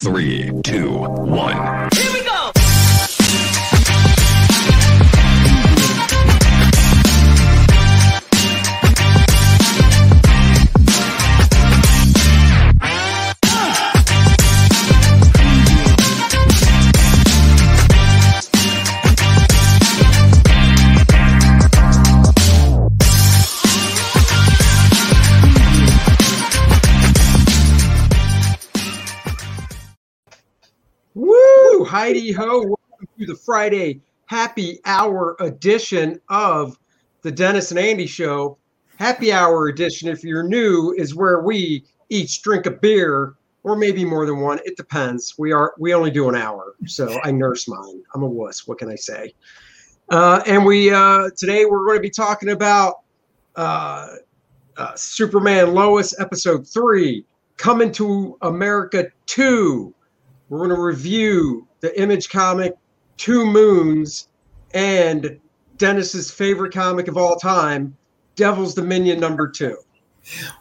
[0.00, 1.88] Three, two, one.
[31.98, 32.58] Heidi ho!
[32.58, 36.78] Welcome to the Friday happy hour edition of
[37.22, 38.56] the Dennis and Andy Show.
[39.00, 43.34] Happy hour edition, if you're new, is where we each drink a beer
[43.64, 44.60] or maybe more than one.
[44.64, 45.34] It depends.
[45.38, 48.04] We are we only do an hour, so I nurse mine.
[48.14, 48.68] I'm a wuss.
[48.68, 49.34] What can I say?
[50.08, 53.00] Uh, and we uh, today we're going to be talking about
[53.56, 54.06] uh,
[54.76, 57.24] uh, Superman Lois episode three,
[57.56, 59.92] coming to America two.
[60.48, 62.74] We're going to review the Image comic
[63.16, 64.28] Two Moons
[64.74, 65.38] and
[65.76, 67.96] Dennis's favorite comic of all time,
[68.36, 69.76] Devil's Dominion number two.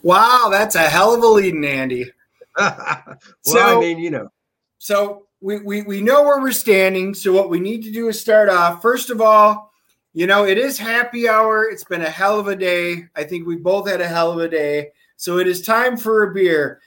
[0.02, 2.10] Wow, that's a hell of a lead, Andy.
[2.58, 4.30] well, So- I mean, you know,
[4.80, 7.14] So we, we we know where we're standing.
[7.14, 8.82] So what we need to do is start off.
[8.82, 9.72] First of all,
[10.14, 11.66] you know, it is happy hour.
[11.66, 13.06] It's been a hell of a day.
[13.16, 14.90] I think we both had a hell of a day.
[15.16, 16.80] So it is time for a beer.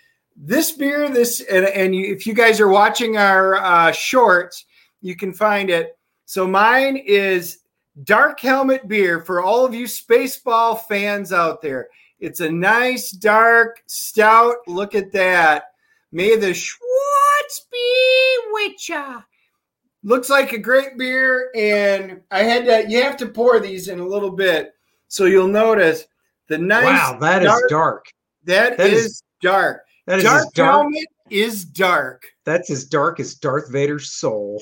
[0.43, 4.65] This beer, this and, and you, if you guys are watching our uh, shorts,
[5.03, 5.99] you can find it.
[6.25, 7.59] So mine is
[8.05, 11.89] Dark Helmet beer for all of you Spaceball fans out there.
[12.21, 14.57] It's a nice dark stout.
[14.67, 15.65] Look at that.
[16.11, 19.21] May the Schwartz be with ya.
[20.03, 22.91] Looks like a great beer, and I had to.
[22.91, 24.73] You have to pour these in a little bit,
[25.09, 26.07] so you'll notice
[26.49, 26.85] the nice.
[26.87, 28.07] wow, that is dark- dark.
[28.45, 29.83] that that is, is- dark.
[30.11, 30.71] That is dark dark.
[30.73, 32.25] helmet is dark.
[32.45, 34.61] That's as dark as Darth Vader's soul.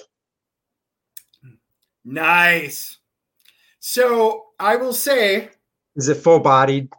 [2.05, 2.99] Nice.
[3.81, 5.49] So I will say
[5.97, 6.93] Is it full bodied?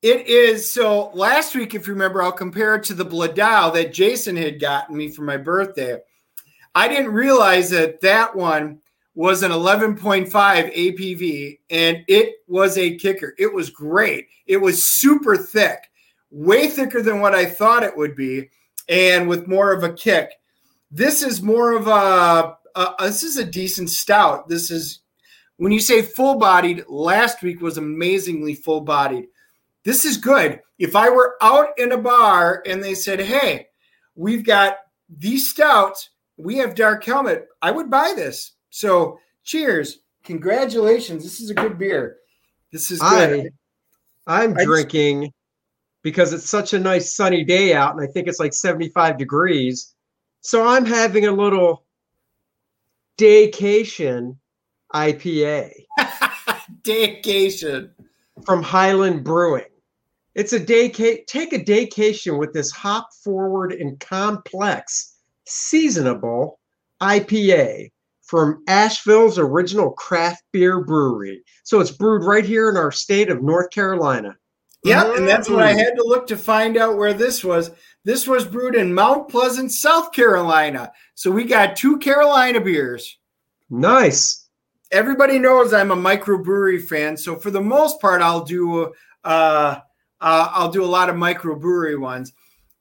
[0.00, 3.92] It is so last week, if you remember, I'll compare it to the Bladau that
[3.92, 5.98] Jason had gotten me for my birthday.
[6.76, 8.78] I didn't realize that that one
[9.16, 13.34] was an 11.5 ABV and it was a kicker.
[13.38, 14.28] It was great.
[14.46, 15.90] It was super thick,
[16.34, 18.50] way thicker than what I thought it would be,
[18.88, 20.30] and with more of a kick.
[20.90, 24.48] This is more of a, a this is a decent stout.
[24.48, 25.00] This is
[25.56, 29.26] when you say full bodied, last week was amazingly full bodied
[29.84, 30.60] this is good.
[30.78, 33.68] If I were out in a bar and they said, "Hey,
[34.16, 34.78] we've got
[35.08, 38.52] these stouts, we have Dark Helmet," I would buy this.
[38.70, 41.22] So, cheers, congratulations.
[41.22, 42.16] This is a good beer.
[42.72, 43.50] This is good.
[44.26, 45.32] I just- drinking
[46.04, 49.94] because it's such a nice sunny day out, and I think it's like 75 degrees.
[50.42, 51.86] So I'm having a little
[53.18, 54.36] daycation
[54.94, 55.72] IPA
[56.82, 57.90] Daycation.
[58.44, 59.64] from Highland Brewing.
[60.34, 65.16] It's a day take a daycation with this hop forward and complex
[65.46, 66.60] seasonable
[67.00, 67.90] IPA
[68.22, 71.42] from Asheville's original craft beer brewery.
[71.62, 74.36] So it's brewed right here in our state of North Carolina.
[74.84, 77.70] Yep, and that's what I had to look to find out where this was.
[78.04, 80.92] This was brewed in Mount Pleasant, South Carolina.
[81.14, 83.18] So we got two Carolina beers.
[83.70, 84.48] Nice.
[84.92, 88.92] everybody knows I'm a microbrewery fan, so for the most part, I'll do
[89.24, 89.80] uh,
[90.20, 92.32] uh, I'll do a lot of microbrewery ones.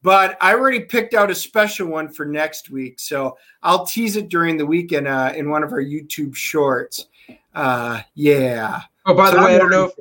[0.01, 4.27] But I already picked out a special one for next week, so I'll tease it
[4.27, 7.07] during the weekend uh, in one of our YouTube shorts.
[7.55, 9.91] Uh, yeah, Oh, by the So way, I don't know if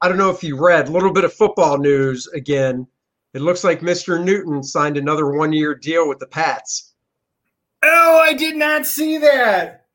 [0.00, 2.86] I don't know if you read a little bit of football news again.
[3.34, 4.22] It looks like Mr.
[4.22, 6.92] Newton signed another one-year deal with the Pats.
[7.82, 9.86] Oh, I did not see that.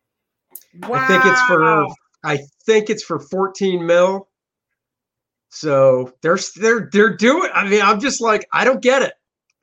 [0.87, 0.97] Wow.
[0.97, 1.87] I think it's for
[2.23, 4.27] I think it's for 14 mil.
[5.49, 7.49] So they're they're they're doing.
[7.53, 9.13] I mean, I'm just like I don't get it.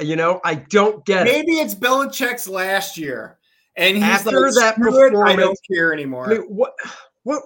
[0.00, 1.32] You know, I don't get it.
[1.32, 3.38] maybe it's Belichick's last year,
[3.76, 6.26] and he's After like, that "Screw it, I don't care anymore.
[6.26, 6.72] I mean, what
[7.22, 7.44] what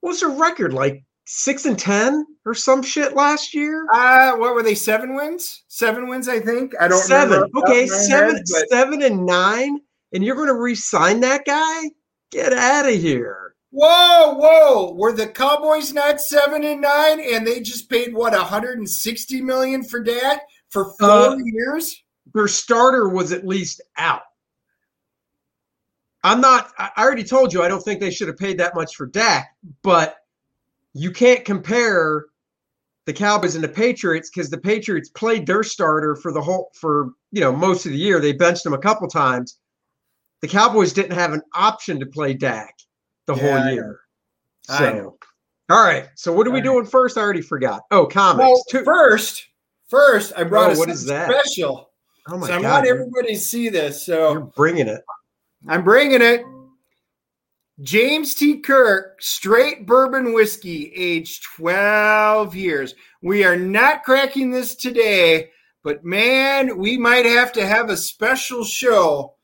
[0.00, 1.02] what's the record like?
[1.26, 3.86] Six and ten or some shit last year?
[3.94, 4.74] Uh, what were they?
[4.74, 5.62] Seven wins?
[5.68, 6.72] Seven wins, I think.
[6.80, 7.44] I don't seven.
[7.56, 9.78] Okay, top of my seven, head, but- seven and nine,
[10.12, 11.90] and you're going to re-sign that guy?
[12.32, 13.54] Get out of here!
[13.70, 14.94] Whoa, whoa!
[14.94, 20.02] Were the Cowboys not seven and nine, and they just paid what 160 million for
[20.02, 22.02] Dak for four Uh, years?
[22.34, 24.22] Their starter was at least out.
[26.22, 26.72] I'm not.
[26.78, 29.06] I I already told you I don't think they should have paid that much for
[29.06, 30.16] Dak, but
[30.92, 32.26] you can't compare
[33.06, 37.10] the Cowboys and the Patriots because the Patriots played their starter for the whole for
[37.32, 38.20] you know most of the year.
[38.20, 39.58] They benched him a couple times.
[40.42, 42.74] The Cowboys didn't have an option to play Dak
[43.26, 44.00] the Yeah, whole year.
[44.68, 45.18] I So,
[45.70, 46.08] all right.
[46.14, 47.18] So what are we All doing first?
[47.18, 47.82] I already forgot.
[47.90, 48.38] Oh, comics.
[48.46, 49.46] Well, Two- first,
[49.88, 51.30] first, I brought Oh, a what is that?
[51.30, 51.90] special.
[52.28, 54.04] oh my so I god, want you're, everybody to see this.
[54.04, 55.02] So you're bringing it.
[55.68, 56.44] I'm bringing it.
[57.82, 58.58] James T.
[58.58, 62.94] Kirk, straight bourbon whiskey, aged 12 years.
[63.22, 65.50] We are not cracking this today,
[65.82, 69.34] but man, we might have to have a special show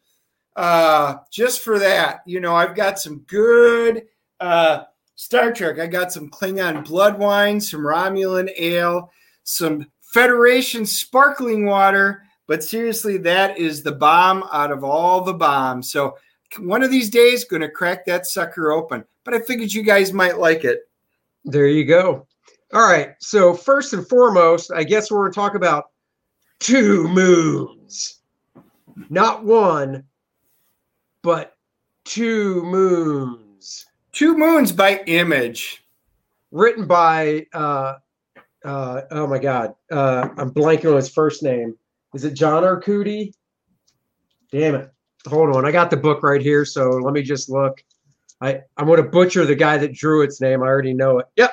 [0.54, 2.20] uh, just for that.
[2.26, 4.04] You know, I've got some good
[4.40, 4.84] uh,
[5.14, 5.78] Star Trek.
[5.78, 9.10] I got some Klingon blood wine, some Romulan ale,
[9.44, 12.22] some Federation sparkling water.
[12.46, 15.90] But seriously, that is the bomb out of all the bombs.
[15.90, 16.16] So
[16.58, 19.04] one of these days, going to crack that sucker open.
[19.24, 20.88] But I figured you guys might like it.
[21.44, 22.26] There you go.
[22.72, 23.14] All right.
[23.18, 25.90] So first and foremost, I guess we're going to talk about
[26.60, 28.20] two moons,
[29.10, 30.04] not one,
[31.22, 31.56] but
[32.04, 33.86] two moons.
[34.12, 35.84] Two Moons by Image.
[36.52, 37.94] written by uh
[38.64, 41.76] uh oh my god uh i'm blanking on his first name
[42.16, 43.30] is it john arcudi?
[44.50, 44.90] Damn it.
[45.28, 45.66] Hold on.
[45.66, 47.84] I got the book right here so let me just look.
[48.40, 50.62] I i'm going to butcher the guy that drew its name.
[50.62, 51.26] I already know it.
[51.36, 51.52] Yep.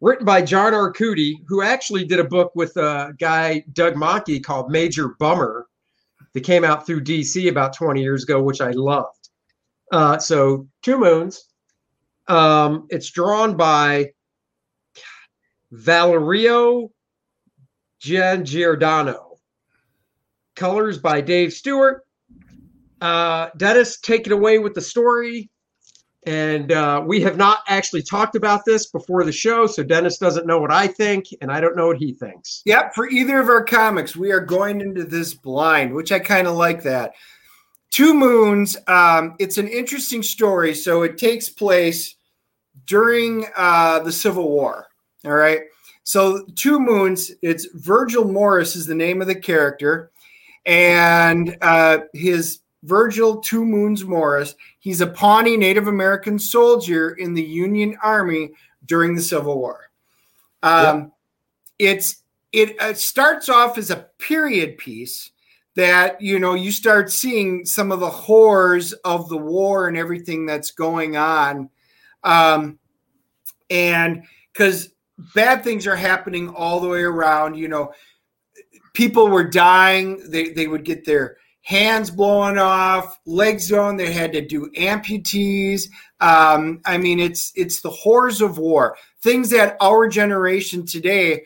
[0.00, 4.72] Written by john arcudi who actually did a book with a guy doug Mahnke called
[4.72, 5.68] major bummer
[6.34, 9.28] that came out through dc about 20 years ago which i loved.
[9.92, 11.44] Uh so two moons.
[12.26, 14.10] Um it's drawn by
[15.70, 16.90] Valerio
[18.02, 19.31] Giangiordano.
[20.54, 22.04] Colors by Dave Stewart.
[23.00, 25.50] Uh, Dennis, take it away with the story.
[26.24, 30.46] And uh, we have not actually talked about this before the show, so Dennis doesn't
[30.46, 32.62] know what I think, and I don't know what he thinks.
[32.64, 36.46] Yep, for either of our comics, we are going into this blind, which I kind
[36.46, 37.14] of like that.
[37.90, 40.74] Two Moons, um, it's an interesting story.
[40.74, 42.14] So it takes place
[42.86, 44.86] during uh, the Civil War.
[45.24, 45.62] All right.
[46.04, 50.11] So Two Moons, it's Virgil Morris is the name of the character.
[50.66, 57.42] And uh, his Virgil Two Moons Morris, he's a Pawnee Native American soldier in the
[57.42, 58.50] Union Army
[58.86, 59.90] during the Civil War.
[60.62, 61.12] Um,
[61.78, 62.22] It's
[62.52, 65.32] it uh, starts off as a period piece
[65.74, 70.44] that you know you start seeing some of the horrors of the war and everything
[70.44, 71.70] that's going on
[72.24, 72.78] um
[73.70, 74.22] and
[74.52, 74.90] because
[75.34, 77.90] bad things are happening all the way around you know
[78.94, 84.32] people were dying they, they would get their hands blown off legs gone they had
[84.32, 85.84] to do amputees
[86.20, 91.42] um, i mean it's it's the horrors of war things that our generation today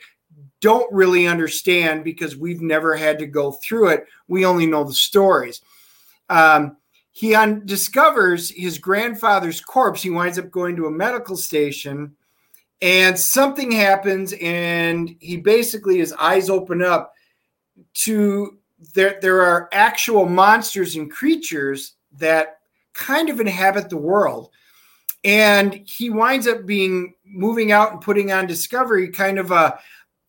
[0.60, 4.06] don't really understand because we've never had to go through it.
[4.26, 5.60] We only know the stories.
[6.28, 6.76] Um,
[7.12, 10.02] he un- discovers his grandfather's corpse.
[10.02, 12.16] He winds up going to a medical station,
[12.82, 17.12] and something happens, and he basically his eyes open up
[17.94, 18.58] to
[18.94, 19.19] there.
[19.20, 22.58] There are actual monsters and creatures that
[22.93, 24.50] kind of inhabit the world,
[25.25, 29.78] and he winds up being moving out and putting on Discovery kind of a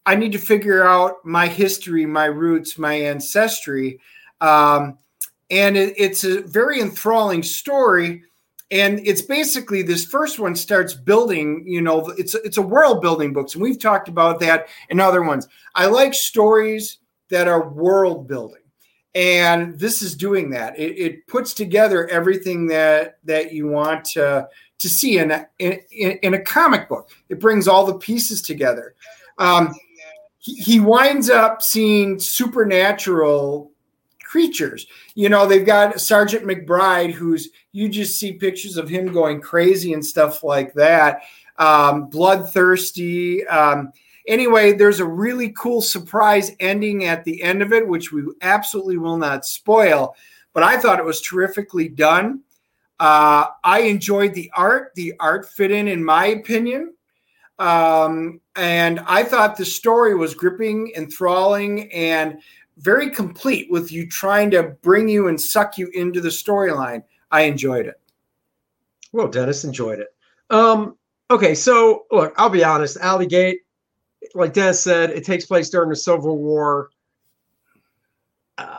[0.08, 4.00] I need to figure out my history, my roots, my ancestry.
[4.40, 4.98] Um,
[5.52, 8.24] and it, it's a very enthralling story.
[8.72, 13.32] And it's basically this first one starts building, you know, it's it's a world building
[13.32, 15.48] books, and we've talked about that in other ones.
[15.76, 16.98] I like stories
[17.30, 18.62] that are world building,
[19.16, 20.78] and this is doing that.
[20.78, 24.48] It, it puts together everything that that you want to
[24.80, 27.10] to see in a, in, in a comic book.
[27.30, 28.96] It brings all the pieces together.
[29.38, 29.74] Um,
[30.40, 33.72] he, winds up seeing supernatural
[34.24, 34.88] creatures.
[35.16, 39.94] You know, they've got Sergeant McBride, who's you just see pictures of him going crazy
[39.94, 41.22] and stuff like that.
[41.58, 43.46] Um, bloodthirsty.
[43.48, 43.92] Um,
[44.28, 48.98] anyway, there's a really cool surprise ending at the end of it, which we absolutely
[48.98, 50.16] will not spoil.
[50.54, 52.42] But I thought it was terrifically done.
[53.00, 54.92] Uh, I enjoyed the art.
[54.96, 56.94] The art fit in, in my opinion.
[57.60, 62.40] Um, and I thought the story was gripping, enthralling, and
[62.78, 67.04] very complete with you trying to bring you and suck you into the storyline.
[67.32, 68.00] I enjoyed it.
[69.12, 70.10] Well, Dennis enjoyed it.
[70.50, 70.96] Um,
[71.32, 72.98] okay, so look, I'll be honest.
[72.98, 73.62] Alley Gate,
[74.34, 76.90] like Dennis said, it takes place during the Civil War.
[78.58, 78.78] Uh,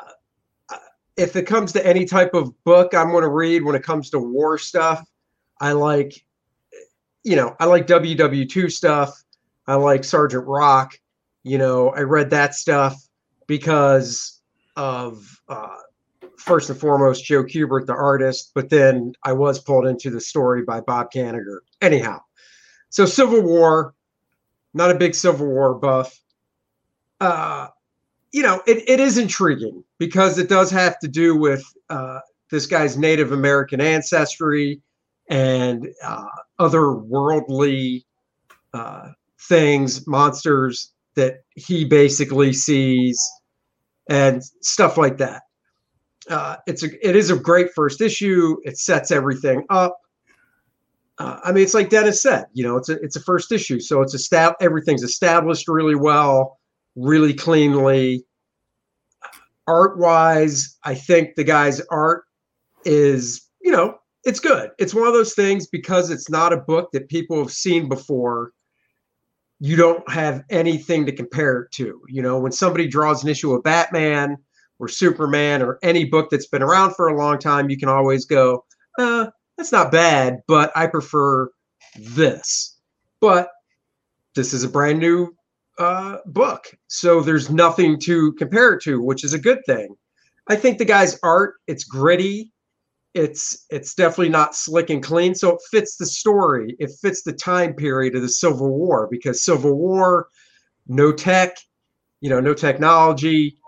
[1.16, 4.10] if it comes to any type of book I'm going to read when it comes
[4.10, 5.04] to war stuff,
[5.60, 6.24] I like,
[7.24, 9.22] you know, I like WW2 stuff.
[9.66, 10.98] I like Sergeant Rock.
[11.42, 12.94] You know, I read that stuff
[13.46, 14.40] because
[14.76, 15.76] of uh,
[16.36, 20.62] first and foremost Joe Kubert, the artist, but then I was pulled into the story
[20.62, 21.58] by Bob Kanigher.
[21.82, 22.20] Anyhow,
[22.90, 23.94] so Civil War,
[24.78, 26.18] not a big Civil War buff.
[27.20, 27.66] Uh,
[28.32, 32.20] you know, it, it is intriguing because it does have to do with uh,
[32.50, 34.80] this guy's Native American ancestry
[35.28, 36.26] and uh,
[36.58, 38.06] other worldly
[38.72, 39.08] uh,
[39.48, 43.20] things, monsters that he basically sees,
[44.08, 45.42] and stuff like that.
[46.30, 48.56] Uh, it's a it is a great first issue.
[48.62, 49.98] It sets everything up.
[51.18, 53.80] Uh, I mean, it's like Dennis said, you know, it's a it's a first issue,
[53.80, 56.60] so it's estab- everything's established really well,
[56.94, 58.24] really cleanly.
[59.66, 62.24] Art wise, I think the guy's art
[62.84, 64.70] is, you know, it's good.
[64.78, 68.52] It's one of those things because it's not a book that people have seen before.
[69.60, 72.00] You don't have anything to compare it to.
[72.08, 74.36] You know, when somebody draws an issue of Batman
[74.78, 78.24] or Superman or any book that's been around for a long time, you can always
[78.24, 78.64] go,
[78.98, 79.26] uh,
[79.58, 81.50] that's not bad, but I prefer
[81.98, 82.78] this.
[83.20, 83.50] But
[84.36, 85.34] this is a brand new
[85.78, 86.66] uh, book.
[86.86, 89.96] So there's nothing to compare it to, which is a good thing.
[90.46, 92.52] I think the guy's art, it's gritty.
[93.14, 95.34] It's it's definitely not slick and clean.
[95.34, 96.76] So it fits the story.
[96.78, 100.28] It fits the time period of the Civil War because Civil War,
[100.86, 101.56] no tech,
[102.20, 103.58] you know, no technology,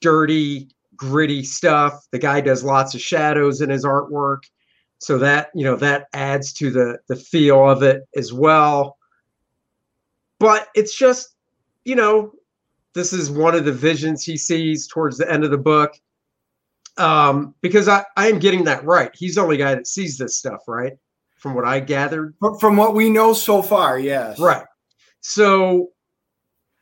[0.00, 2.06] dirty, gritty stuff.
[2.12, 4.44] The guy does lots of shadows in his artwork.
[4.98, 8.96] So that, you know, that adds to the the feel of it as well.
[10.38, 11.36] But it's just,
[11.84, 12.32] you know,
[12.94, 15.92] this is one of the visions he sees towards the end of the book.
[16.98, 19.10] Um, because I, I am getting that right.
[19.14, 20.94] He's the only guy that sees this stuff, right?
[21.36, 22.34] From what I gathered.
[22.58, 24.40] From what we know so far, yes.
[24.40, 24.64] Right.
[25.20, 25.90] So,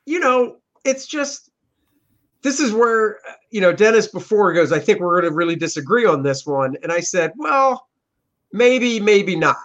[0.07, 1.51] you know, it's just
[2.43, 3.19] this is where
[3.51, 4.71] you know Dennis before goes.
[4.71, 7.89] I think we're going to really disagree on this one, and I said, well,
[8.55, 9.57] maybe, maybe not.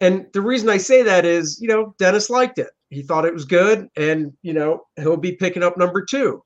[0.00, 2.70] And the reason I say that is, you know, Dennis liked it.
[2.88, 6.42] He thought it was good, and you know, he'll be picking up number two.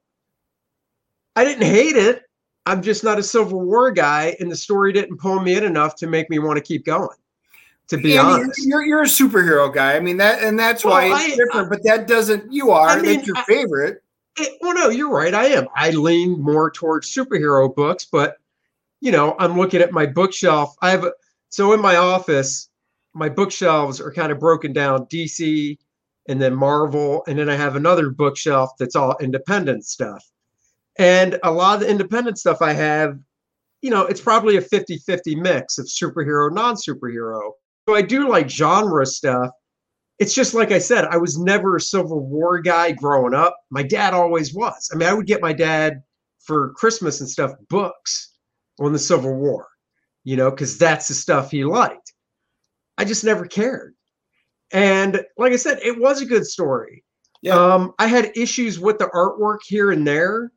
[1.37, 2.25] I didn't hate it.
[2.67, 5.97] I'm just not a Civil War guy, and the story didn't pull me in enough
[5.97, 7.17] to make me want to keep going.
[7.89, 9.95] To be and honest, you're you're a superhero guy.
[9.97, 11.71] I mean that, and that's why it's I- different.
[11.71, 12.53] but that doesn't.
[12.53, 12.89] You are.
[12.89, 14.03] I mean, that's your I- favorite.
[14.37, 15.33] It, well, no, you're right.
[15.33, 15.69] I am.
[15.77, 18.39] I lean more towards superhero books, but
[19.01, 20.75] you know, I'm looking at my bookshelf.
[20.83, 21.13] I have a,
[21.55, 22.69] so in my office,
[23.15, 25.79] my bookshelves are kind of broken down DC
[26.27, 30.29] and then Marvel, and then I have another bookshelf that's all independent stuff.
[30.99, 33.21] And a lot of the independent stuff I have,
[33.83, 37.53] you know, it's probably a 50 50 mix of superhero, non superhero.
[37.89, 39.51] So I do like genre stuff.
[40.19, 43.57] It's just like I said, I was never a Civil War guy growing up.
[43.71, 44.91] My dad always was.
[44.93, 46.03] I mean, I would get my dad
[46.41, 48.33] for Christmas and stuff books
[48.81, 49.69] on the Civil War,
[50.25, 52.13] you know, because that's the stuff he liked.
[52.99, 53.95] I just never cared.
[54.73, 57.05] And like I said, it was a good story.
[57.43, 57.55] Yeah.
[57.55, 60.51] Um, I had issues with the artwork here and there,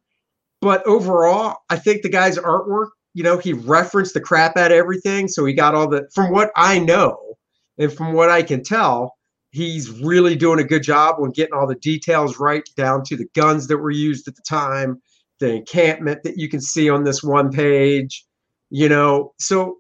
[0.62, 4.77] but overall, I think the guy's artwork, you know, he referenced the crap out of
[4.77, 5.27] everything.
[5.27, 7.36] So he got all the, from what I know
[7.77, 9.15] and from what I can tell,
[9.51, 13.27] he's really doing a good job on getting all the details right down to the
[13.36, 15.01] guns that were used at the time,
[15.39, 18.25] the encampment that you can see on this one page,
[18.69, 19.33] you know.
[19.38, 19.77] So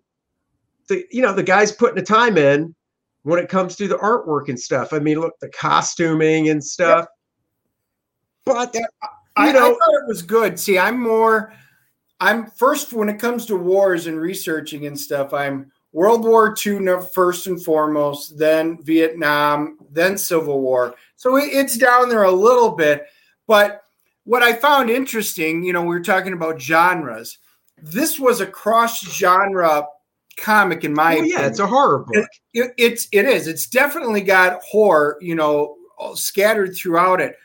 [0.87, 2.73] the you know, the guy's putting the time in
[3.23, 4.93] when it comes to the artwork and stuff.
[4.93, 7.05] I mean, look, the costuming and stuff.
[8.45, 8.81] But Yeah,
[9.35, 10.59] I, I know- thought it was good.
[10.59, 11.53] See, I'm more.
[12.19, 15.33] I'm first when it comes to wars and researching and stuff.
[15.33, 16.79] I'm World War II
[17.13, 20.95] first and foremost, then Vietnam, then Civil War.
[21.15, 23.05] So it, it's down there a little bit.
[23.45, 23.83] But
[24.23, 27.37] what I found interesting, you know, we were talking about genres.
[27.77, 29.85] This was a cross genre
[30.37, 32.27] comic, in my opinion yeah, it's a horror book.
[32.53, 33.47] it, it's it is.
[33.47, 35.75] It's definitely got horror you know
[36.13, 37.35] scattered throughout it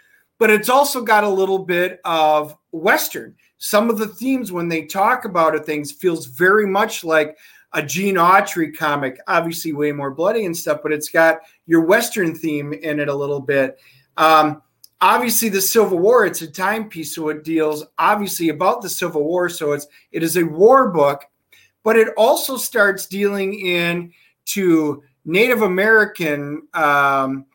[0.43, 3.33] but it's also got a little bit of western.
[3.59, 7.39] Some of the themes when they talk about it things feels very much like
[7.75, 12.35] a gene autry comic obviously way more bloody and stuff but it's got your western
[12.35, 13.79] theme in it a little bit.
[14.17, 14.63] Um,
[15.03, 19.49] obviously the civil war it's a timepiece so it deals obviously about the civil war
[19.49, 21.27] so it's it is a war book
[21.83, 24.13] but it also starts dealing in
[24.45, 27.47] to Native American um,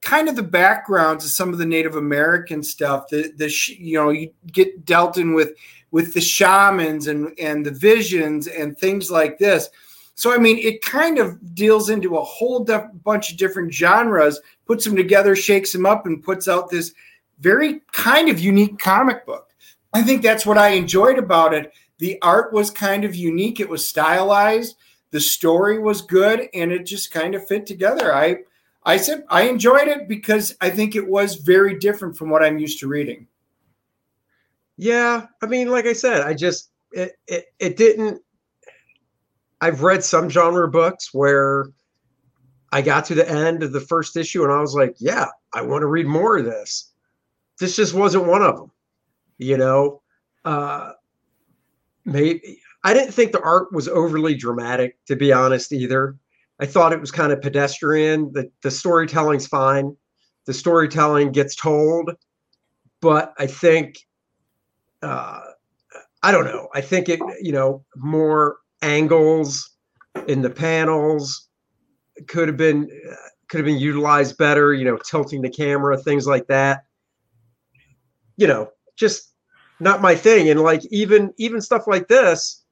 [0.00, 3.08] kind of the backgrounds of some of the Native American stuff.
[3.08, 5.50] The the you know you get dealt in with
[5.90, 9.68] with the shamans and and the visions and things like this.
[10.16, 14.40] So I mean, it kind of deals into a whole def- bunch of different genres,
[14.66, 16.94] puts them together, shakes them up, and puts out this
[17.38, 19.50] very kind of unique comic book.
[19.92, 21.70] I think that's what I enjoyed about it.
[21.98, 23.60] The art was kind of unique.
[23.60, 24.76] It was stylized.
[25.10, 28.14] The story was good, and it just kind of fit together.
[28.14, 28.38] I
[28.84, 32.58] I said I enjoyed it because I think it was very different from what I'm
[32.58, 33.26] used to reading.
[34.78, 38.22] Yeah, I mean, like I said, I just it it, it didn't.
[39.60, 41.66] I've read some genre books where
[42.72, 45.62] I got to the end of the first issue and I was like, yeah, I
[45.62, 46.92] want to read more of this.
[47.58, 48.70] This just wasn't one of them,
[49.38, 50.02] you know.
[50.44, 50.92] Uh,
[52.04, 56.16] maybe I didn't think the art was overly dramatic, to be honest, either.
[56.60, 58.32] I thought it was kind of pedestrian.
[58.32, 59.96] The the storytelling's fine.
[60.44, 62.12] The storytelling gets told,
[63.00, 64.06] but I think
[65.02, 65.40] uh,
[66.22, 66.68] I don't know.
[66.74, 69.70] I think it you know more angles
[70.28, 71.48] in the panels
[72.28, 72.88] could have been
[73.48, 74.74] could have been utilized better.
[74.74, 76.84] You know, tilting the camera, things like that.
[78.36, 79.32] You know, just
[79.80, 80.48] not my thing.
[80.48, 82.64] And like even even stuff like this,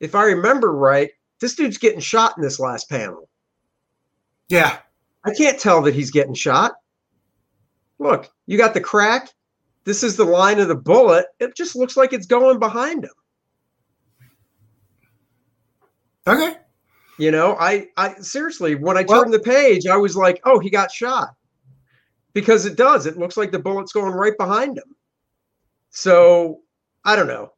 [0.00, 1.10] if I remember right,
[1.40, 3.28] this dude's getting shot in this last panel.
[4.48, 4.78] Yeah.
[5.24, 6.74] I can't tell that he's getting shot.
[7.98, 9.30] Look, you got the crack.
[9.84, 11.26] This is the line of the bullet.
[11.40, 13.10] It just looks like it's going behind him.
[16.26, 16.56] Okay.
[17.18, 20.58] You know, I I seriously, when I Well- turned the page, I was like, "Oh,
[20.58, 21.34] he got shot,"
[22.34, 23.06] because it does.
[23.06, 24.94] It looks like the bullet's going right behind him.
[25.90, 26.60] So
[27.04, 27.52] I don't know.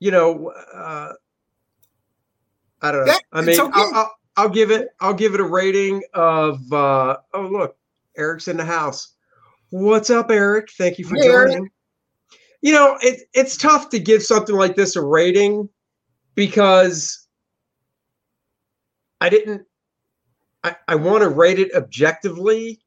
[0.00, 1.12] You know, uh,
[2.82, 3.18] I don't know.
[3.32, 3.70] I mean, okay.
[3.74, 4.88] I'll, I'll, I'll give it.
[5.00, 6.60] I'll give it a rating of.
[6.70, 7.76] Uh, oh, look,
[8.18, 9.14] Eric's in the house.
[9.70, 10.70] What's up, Eric?
[10.72, 11.52] Thank you for Hey, Eric.
[11.52, 11.70] joining.
[12.60, 15.68] You know, it, it's tough to give something like this a rating
[16.34, 17.23] because
[19.24, 19.62] I didn't.
[20.64, 22.78] I, I want to rate it objectively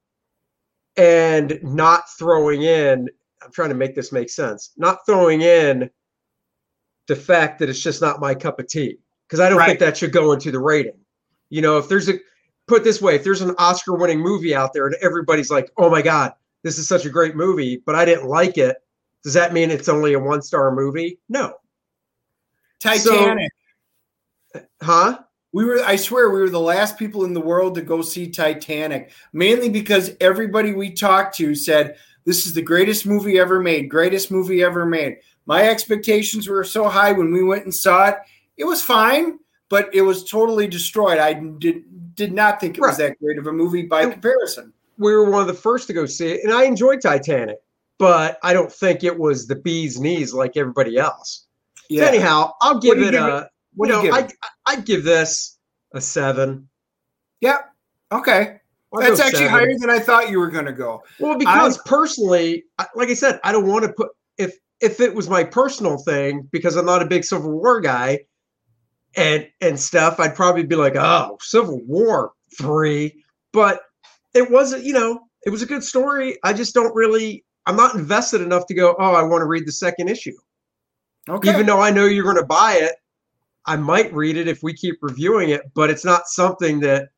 [0.95, 3.09] and not throwing in.
[3.43, 4.71] I'm trying to make this make sense.
[4.77, 5.89] Not throwing in
[7.07, 9.65] the fact that it's just not my cup of tea because I don't Right.
[9.65, 10.99] think that should go into the rating.
[11.49, 12.19] You know, if there's a
[12.67, 16.03] put this way, if there's an Oscar-winning movie out there and everybody's like, "Oh my
[16.03, 18.77] god, this is such a great movie," but I didn't like it,
[19.23, 21.19] does that mean it's only a one-star movie?
[21.29, 21.55] No,
[22.79, 23.51] Titanic.
[24.83, 25.23] huh?
[25.53, 28.29] We were I swear we were the last people in the world to go see
[28.29, 33.89] Titanic, mainly because everybody we talked to said this is the greatest movie ever made,
[33.89, 35.17] greatest movie ever made.
[35.45, 38.15] My expectations were so high when we went and saw it.
[38.57, 41.19] It was fine, but it was totally destroyed.
[41.19, 41.83] I did
[42.15, 44.73] did not think it was that great of a movie by And- comparison.
[44.97, 47.57] we were one of the first to go see it, and I enjoyed Titanic,
[47.99, 51.45] but I don't think it was the bee's knees like everybody else.
[51.89, 52.05] Yeah.
[52.05, 53.49] Anyhow, I'll give it give a.
[53.77, 54.33] What you do you know, give?
[54.65, 55.57] I I'd give this
[55.93, 56.67] a seven.
[57.41, 57.59] yeah.
[58.11, 58.57] Okay.
[58.93, 59.51] I'll That's actually seven.
[59.51, 61.03] higher than I thought you were going to go.
[61.19, 62.63] Well, because personally,
[62.95, 66.47] like I said, I don't want to put if if it was my personal thing
[66.51, 68.19] because I'm not a big Civil War guy,
[69.15, 73.23] and and stuff, I'd probably be like, oh, Civil War three.
[73.51, 73.81] But
[74.33, 76.37] it wasn't, you know, it was a good story.
[76.43, 77.43] I just don't really.
[77.65, 78.95] I'm not invested enough to go.
[78.97, 80.37] Oh, I want to read the second issue.
[81.29, 81.49] Okay.
[81.49, 82.95] even though I know you're going to buy it,
[83.67, 87.09] I might read it if we keep reviewing it, but it's not something that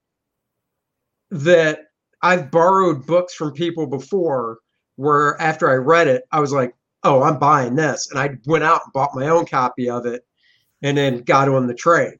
[1.31, 1.81] that
[2.21, 4.57] I've borrowed books from people before
[4.95, 8.63] where after I read it, I was like, "Oh, I'm buying this." And I went
[8.63, 10.25] out and bought my own copy of it
[10.81, 12.17] and then got on the train.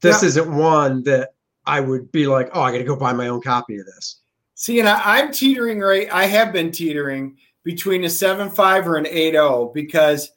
[0.00, 0.28] This Yeah.
[0.28, 1.30] isn't one that
[1.66, 4.20] I would be like, "Oh, I got to go buy my own copy of this."
[4.54, 6.08] See, and I, I'm teetering right.
[6.12, 10.30] I have been teetering between a seven five or an eight zero because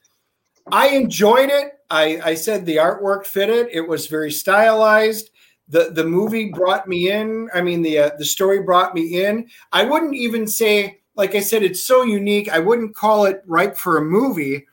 [0.72, 1.74] I enjoyed it.
[1.90, 3.68] I, I said the artwork fitted.
[3.72, 5.30] It was very stylized.
[5.70, 7.50] the The movie brought me in.
[7.54, 9.48] I mean, the uh, the story brought me in.
[9.72, 12.50] I wouldn't even say, like I said, it's so unique.
[12.50, 14.66] I wouldn't call it right for a movie,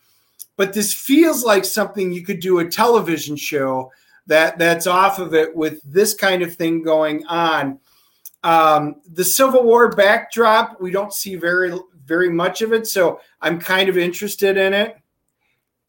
[0.57, 3.93] but this feels like something you could do a television show
[4.27, 7.79] that that's off of it with this kind of thing going on.
[8.45, 13.61] Um, the Civil War backdrop, we don't see very very much of it, so I'm
[13.61, 14.97] kind of interested in it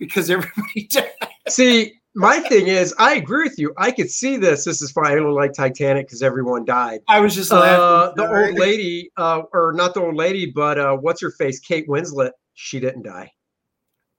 [0.08, 1.10] because everybody died.
[1.50, 3.74] See, my thing is, I agree with you.
[3.78, 4.66] I could see this.
[4.66, 5.08] This is fine.
[5.08, 7.02] I don't like Titanic because everyone died.
[7.08, 10.96] I was just Uh, the old lady, uh, or not the old lady, but uh,
[10.96, 11.60] what's her face?
[11.60, 12.32] Kate Winslet.
[12.54, 13.32] She didn't die.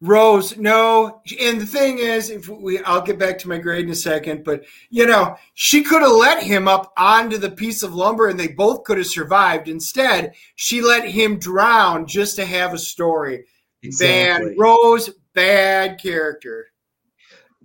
[0.00, 1.22] Rose, no.
[1.40, 4.44] And the thing is, if we, I'll get back to my grade in a second,
[4.44, 8.38] but you know, she could have let him up onto the piece of lumber, and
[8.38, 9.68] they both could have survived.
[9.68, 13.44] Instead, she let him drown just to have a story.
[13.82, 14.50] Exactly.
[14.50, 16.66] Bad Rose, bad character.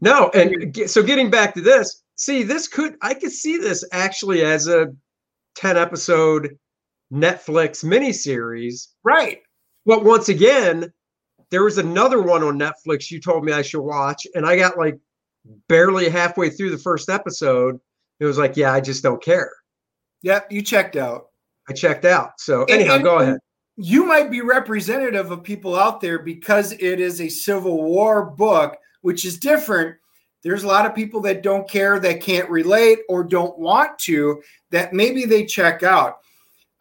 [0.02, 4.44] No, and so getting back to this, see, this could I could see this actually
[4.44, 4.88] as a
[5.56, 6.58] 10 episode
[7.12, 8.88] Netflix miniseries.
[9.04, 9.42] Right.
[9.86, 10.92] But once again,
[11.52, 14.78] there was another one on Netflix you told me I should watch, and I got
[14.78, 14.98] like
[15.68, 17.80] barely halfway through the first episode.
[18.20, 19.52] It was like, yeah, I just don't care.
[20.22, 21.28] Yep, you checked out.
[21.70, 22.34] I checked out.
[22.40, 23.40] So anyhow, and, go ahead.
[23.82, 28.76] You might be representative of people out there because it is a Civil War book,
[29.00, 29.96] which is different.
[30.44, 34.42] There's a lot of people that don't care, that can't relate, or don't want to,
[34.72, 36.18] that maybe they check out.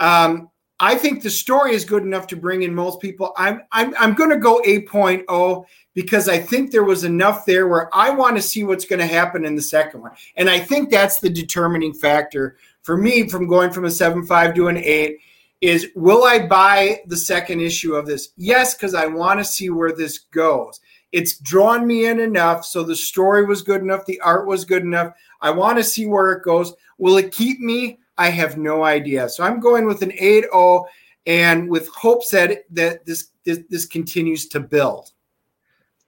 [0.00, 3.32] Um, I think the story is good enough to bring in most people.
[3.37, 7.94] I'm I'm I'm going to go 8.0 because I think there was enough there where
[7.94, 10.12] I want to see what's going to happen in the second one.
[10.34, 14.66] And I think that's the determining factor for me from going from a 7.5 to
[14.66, 15.18] an 8
[15.60, 18.30] is will I buy the second issue of this?
[18.36, 20.80] Yes, because I want to see where this goes.
[21.12, 22.64] It's drawn me in enough.
[22.64, 25.14] So the story was good enough, the art was good enough.
[25.40, 26.74] I want to see where it goes.
[26.98, 27.98] Will it keep me?
[28.18, 29.28] I have no idea.
[29.28, 30.84] So I'm going with an 8-0
[31.26, 35.12] and with hopes that that this this, this continues to build.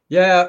[0.09, 0.49] Yeah,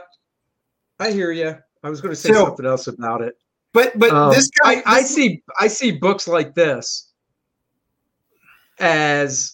[0.99, 1.57] I hear you.
[1.83, 3.37] I was going to say so, something else about it.
[3.73, 7.10] But but um, this guy, I, I see I see books like this
[8.79, 9.53] as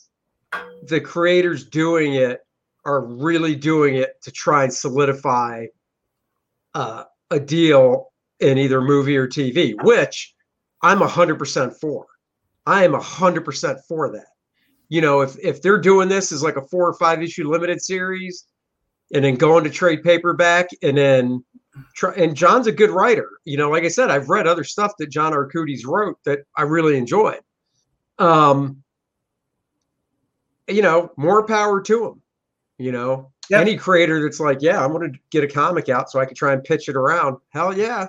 [0.84, 2.41] the creators doing it
[2.86, 5.65] are really doing it to try and solidify
[6.73, 10.34] uh, a deal in either movie or TV, which
[10.82, 12.06] I'm 100% for.
[12.65, 14.27] I am 100% for that.
[14.89, 17.82] You know, if if they're doing this as like a four or five issue limited
[17.82, 18.45] series
[19.13, 21.43] and then going to trade paperback and then
[21.93, 23.30] try and John's a good writer.
[23.43, 26.62] You know, like I said, I've read other stuff that John Arcudi's wrote that I
[26.63, 27.41] really enjoyed.
[28.17, 28.84] Um,
[30.67, 32.21] you know, more power to them.
[32.77, 33.62] You know, yep.
[33.62, 36.36] any creator that's like, yeah, I'm going to get a comic out so I can
[36.36, 37.38] try and pitch it around.
[37.49, 38.08] Hell yeah,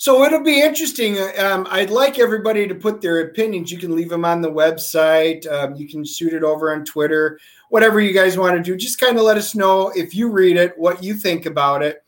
[0.00, 1.18] so it'll be interesting.
[1.38, 3.70] Um, I'd like everybody to put their opinions.
[3.70, 5.46] You can leave them on the website.
[5.46, 7.38] Um, you can shoot it over on Twitter,
[7.68, 8.78] whatever you guys want to do.
[8.78, 12.02] Just kind of let us know if you read it, what you think about it.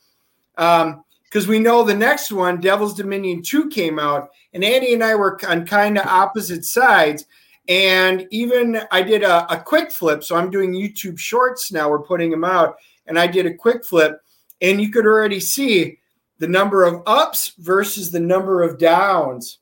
[0.57, 5.05] Because um, we know the next one, Devil's Dominion 2, came out, and Andy and
[5.05, 7.27] I were on kind of opposite sides.
[7.69, 10.25] And even I did a, a quick flip.
[10.25, 11.89] So I'm doing YouTube shorts now.
[11.89, 12.77] We're putting them out.
[13.07, 14.21] And I did a quick flip,
[14.61, 15.99] and you could already see
[16.39, 19.59] the number of ups versus the number of downs.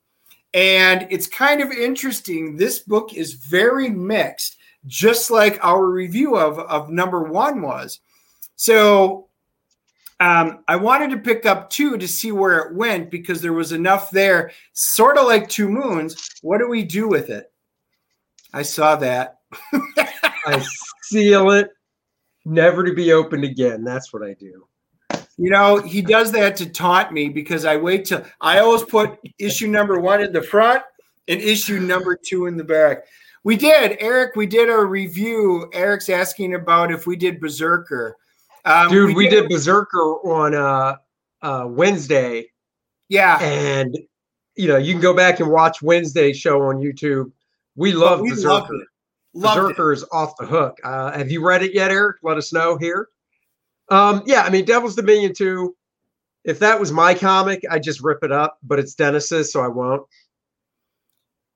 [0.52, 2.56] And it's kind of interesting.
[2.56, 8.00] This book is very mixed, just like our review of, of number one was.
[8.56, 9.28] So
[10.20, 13.72] um, I wanted to pick up two to see where it went because there was
[13.72, 16.16] enough there, sort of like Two Moons.
[16.42, 17.49] What do we do with it?
[18.52, 19.38] I saw that.
[19.72, 20.64] I
[21.02, 21.70] seal it,
[22.44, 23.84] never to be opened again.
[23.84, 24.66] That's what I do.
[25.36, 29.18] You know, he does that to taunt me because I wait till I always put
[29.38, 30.82] issue number one in the front
[31.28, 33.04] and issue number two in the back.
[33.42, 34.36] We did, Eric.
[34.36, 35.70] We did a review.
[35.72, 38.16] Eric's asking about if we did Berserker.
[38.66, 40.96] Um, Dude, we, we did, did, Berserker on uh,
[41.40, 42.50] uh, Wednesday.
[43.08, 43.96] Yeah, and
[44.56, 47.32] you know you can go back and watch Wednesday's show on YouTube.
[47.80, 48.84] We love we Berserker.
[49.32, 50.76] Berserker is off the hook.
[50.84, 52.18] Uh, have you read it yet, Eric?
[52.22, 53.08] Let us know here.
[53.88, 55.74] Um, yeah, I mean, Devil's Dominion 2.
[56.44, 59.68] If that was my comic, I'd just rip it up, but it's Dennis's, so I
[59.68, 60.02] won't.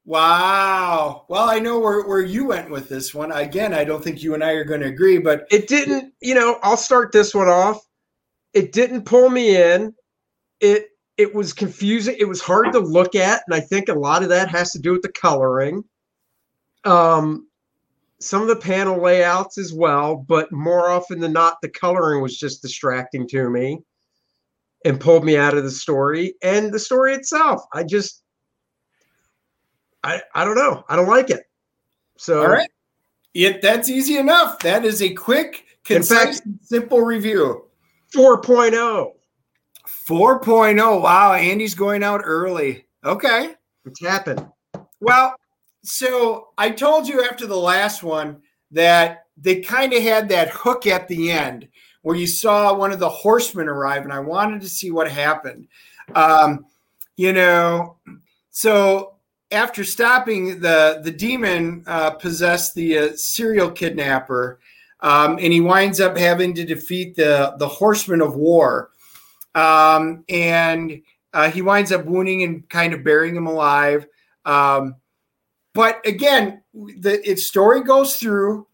[0.06, 1.26] Wow.
[1.28, 3.30] Well, I know where, where you went with this one.
[3.30, 6.34] Again, I don't think you and I are going to agree, but it didn't, you
[6.34, 7.87] know, I'll start this one off.
[8.54, 9.92] It didn't pull me in.
[10.60, 10.87] It
[11.18, 12.16] it was confusing.
[12.18, 14.78] It was hard to look at, and I think a lot of that has to
[14.78, 15.84] do with the coloring.
[16.84, 17.48] Um,
[18.20, 22.38] some of the panel layouts as well, but more often than not, the coloring was
[22.38, 23.80] just distracting to me
[24.84, 26.34] and pulled me out of the story.
[26.42, 28.22] And the story itself, I just,
[30.02, 30.84] I, I don't know.
[30.88, 31.42] I don't like it.
[32.16, 32.70] So, all right.
[33.34, 34.60] It, that's easy enough.
[34.60, 37.64] That is a quick, concise, fact, simple review.
[38.14, 39.10] 4.0.
[40.08, 41.02] 4.0.
[41.02, 41.32] Wow.
[41.32, 42.86] Andy's going out early.
[43.04, 43.54] Okay.
[43.84, 44.46] It's happened.
[45.00, 45.34] Well,
[45.84, 50.86] so I told you after the last one that they kind of had that hook
[50.86, 51.68] at the end
[52.02, 55.68] where you saw one of the horsemen arrive, and I wanted to see what happened.
[56.14, 56.66] Um,
[57.16, 57.96] you know,
[58.50, 59.14] so
[59.50, 64.60] after stopping the the demon uh, possessed the uh, serial kidnapper,
[65.00, 68.90] um, and he winds up having to defeat the the horseman of war,
[69.54, 74.06] um, and uh, he winds up wounding and kind of burying him alive.
[74.44, 74.96] Um,
[75.74, 78.66] but again, the its story goes through.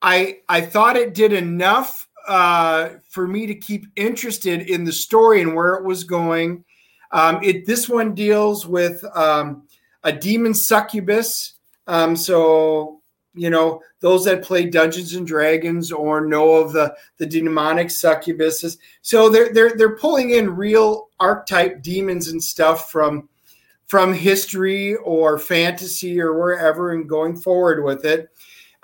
[0.00, 5.42] I I thought it did enough uh, for me to keep interested in the story
[5.42, 6.64] and where it was going.
[7.10, 9.66] Um, it this one deals with um,
[10.04, 11.54] a demon succubus.
[11.86, 13.00] Um, so
[13.34, 18.78] you know those that play Dungeons and Dragons or know of the the demonic succubuses.
[19.02, 23.28] So they're they're they're pulling in real archetype demons and stuff from
[23.86, 28.30] from history or fantasy or wherever and going forward with it.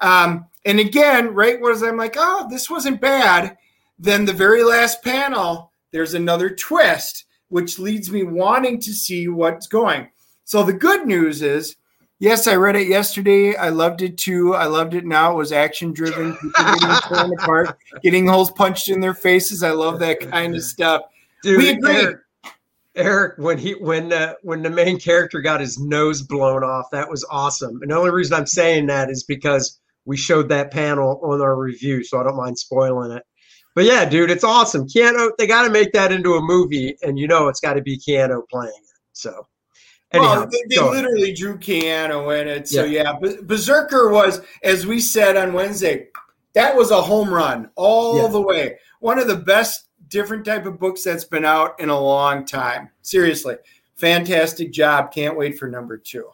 [0.01, 3.57] Um, and again, right was I'm like, oh, this wasn't bad.
[3.99, 9.67] Then the very last panel, there's another twist, which leads me wanting to see what's
[9.67, 10.09] going.
[10.45, 11.77] So the good news is,
[12.19, 13.57] yes, I read it yesterday.
[13.57, 14.55] I loved it too.
[14.55, 15.33] I loved it now.
[15.33, 19.63] It was action driven, people getting torn apart, getting holes punched in their faces.
[19.63, 21.03] I love that kind of stuff.
[21.43, 21.95] Dude, we agree.
[21.95, 22.21] Eric,
[22.97, 27.09] Eric, when he when uh, when the main character got his nose blown off, that
[27.09, 27.79] was awesome.
[27.83, 31.57] And the only reason I'm saying that is because we showed that panel on our
[31.57, 33.23] review, so I don't mind spoiling it.
[33.77, 34.89] But yeah, dude, it's awesome.
[34.89, 37.83] Keanu, they got to make that into a movie, and you know it's got to
[37.83, 38.99] be Keanu playing it.
[39.13, 39.47] So,
[40.13, 41.05] anyhow, well, they, they go ahead.
[41.05, 42.67] literally drew Keanu in it.
[42.69, 46.09] So yeah, Be- Berserker was, as we said on Wednesday,
[46.55, 48.27] that was a home run all Yeah.
[48.29, 48.79] the way.
[48.99, 52.91] One of the best different type of books that's been out in a long time.
[53.03, 53.57] Seriously,
[53.97, 55.13] fantastic job.
[55.13, 56.29] Can't wait for number two.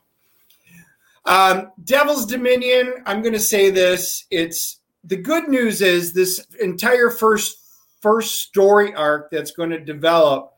[1.25, 2.95] Um, Devil's Dominion.
[3.05, 4.27] I'm going to say this.
[4.31, 7.59] It's the good news is this entire first
[8.01, 10.53] first story arc that's going to develop.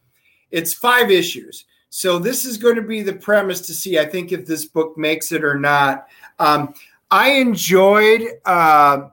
[0.50, 1.64] It's five issues.
[1.90, 4.98] So this is going to be the premise to see, I think, if this book
[4.98, 6.06] makes it or not.
[6.38, 6.74] Um,
[7.10, 9.08] I enjoyed uh,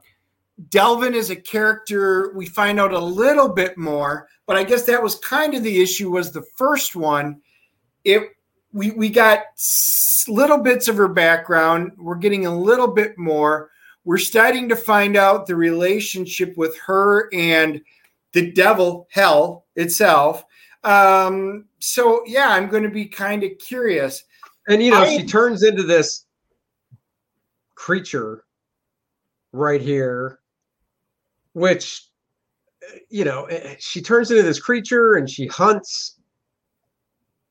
[0.70, 2.32] Delvin is a character.
[2.36, 5.82] We find out a little bit more, but I guess that was kind of the
[5.82, 6.12] issue.
[6.12, 7.42] Was the first one?
[8.04, 8.30] It
[8.72, 9.40] we we got
[10.28, 11.92] little bits of her background.
[11.98, 13.70] We're getting a little bit more.
[14.06, 17.82] We're starting to find out the relationship with her and
[18.34, 20.46] the devil, hell itself.
[20.84, 24.24] Um, so yeah, I'm going to be kind of curious.
[24.68, 26.26] and you know I- she turns into this
[27.76, 28.44] creature
[29.52, 30.40] right here,
[31.56, 32.04] which
[33.10, 36.20] you know eh, she turns into this creature and she hunts.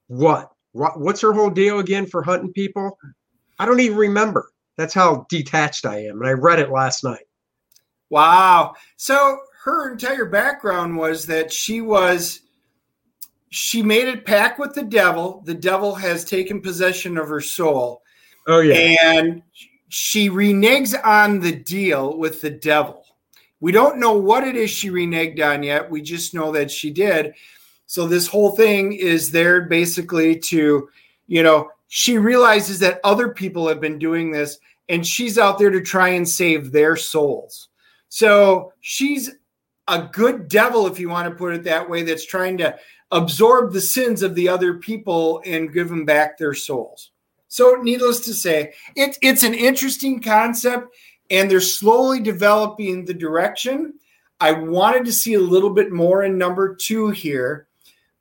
[0.08, 0.52] What?
[0.72, 1.00] What?
[1.00, 2.98] What's her whole deal again for hunting people?
[3.58, 4.50] I don't even remember.
[4.76, 7.24] That's how detached I am, and I read it last night.
[8.10, 8.74] Wow.
[8.96, 12.40] So her entire background was that she was
[13.48, 15.42] she made a pact with the devil.
[15.46, 18.02] The devil has taken possession of her soul.
[18.46, 19.42] Oh yeah, and
[19.88, 23.03] she reneges on the deal with the devil.
[23.60, 25.90] We don't know what it is she reneged on yet.
[25.90, 27.34] We just know that she did.
[27.86, 30.88] So this whole thing is there basically to,
[31.26, 35.70] you know, she realizes that other people have been doing this and she's out there
[35.70, 37.68] to try and save their souls.
[38.08, 39.30] So she's
[39.88, 42.76] a good devil, if you want to put it that way, that's trying to
[43.10, 47.10] absorb the sins of the other people and give them back their souls.
[47.48, 50.88] So, needless to say, it, it's an interesting concept,
[51.30, 53.94] and they're slowly developing the direction.
[54.40, 57.66] I wanted to see a little bit more in number two here,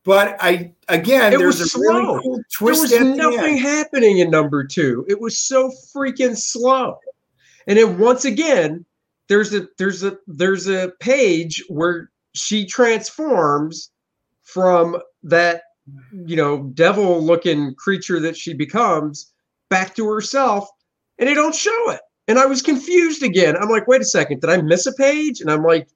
[0.03, 2.21] but I again, It there's was a really slow.
[2.21, 5.05] cool there was at the nothing happening in number two.
[5.09, 6.97] It was so freaking slow.
[7.67, 8.85] And then once again,
[9.27, 13.91] there's a there's a there's a page where she transforms
[14.43, 15.63] from that
[16.25, 19.31] you know devil looking creature that she becomes
[19.69, 20.69] back to herself
[21.19, 23.55] and they don't show it and i was confused again.
[23.57, 25.41] I'm like wait a second did i miss a page?
[25.41, 25.87] And i'm like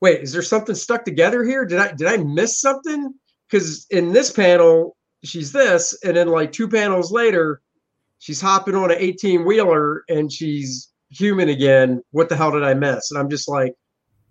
[0.00, 1.64] wait is there something stuck together here?
[1.64, 3.14] Did i did i miss something?
[3.48, 7.60] Because in this panel she's this and then like two panels later
[8.18, 12.02] she's hopping on an 18 wheeler and she's human again.
[12.10, 13.10] What the hell did i miss?
[13.10, 13.74] And i'm just like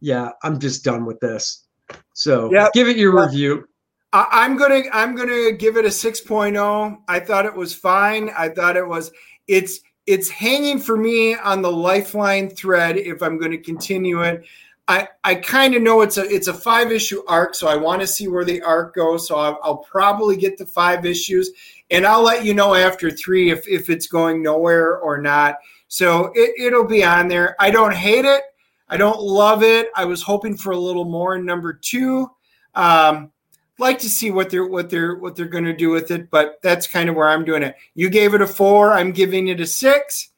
[0.02, 1.66] yeah i'm just done with this.
[2.14, 2.74] So Yep.
[2.74, 3.66] give it your review.
[4.14, 6.98] I'm gonna I'm gonna give it a 6.0.
[7.08, 8.30] I thought it was fine.
[8.38, 9.12] I thought it was
[9.48, 14.44] it's it's hanging for me on the lifeline thread if I'm going to continue it.
[14.88, 18.02] I I kind of know it's a it's a five issue arc, so I want
[18.02, 19.28] to see where the arc goes.
[19.28, 21.52] So I'll, I'll probably get the five issues,
[21.90, 25.56] and I'll let you know after three if if it's going nowhere or not.
[25.88, 27.56] So it, it'll be on there.
[27.60, 28.42] I don't hate it.
[28.90, 29.90] I don't love it.
[29.96, 32.30] I was hoping for a little more in number two.
[32.76, 33.32] Um,
[33.80, 36.60] like to see what they're what they're what they're going to do with it, but
[36.62, 37.76] that's kind of where I'm doing it.
[37.96, 38.94] You gave it a four.
[38.94, 40.30] I'm giving it a six.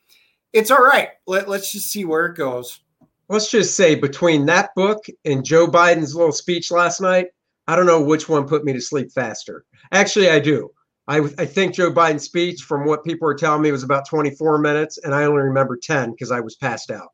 [0.53, 1.09] It's all right.
[1.27, 2.79] Let, let's just see where it goes.
[3.27, 7.27] let's just say between that book and Joe Biden's little speech last night,
[7.67, 9.65] I don't know which one put me to sleep faster.
[9.91, 10.71] Actually, I do.
[11.07, 14.57] I, I think Joe Biden's speech, from what people are telling me, was about 24
[14.59, 17.09] minutes, and I only remember 10 because I was passed out.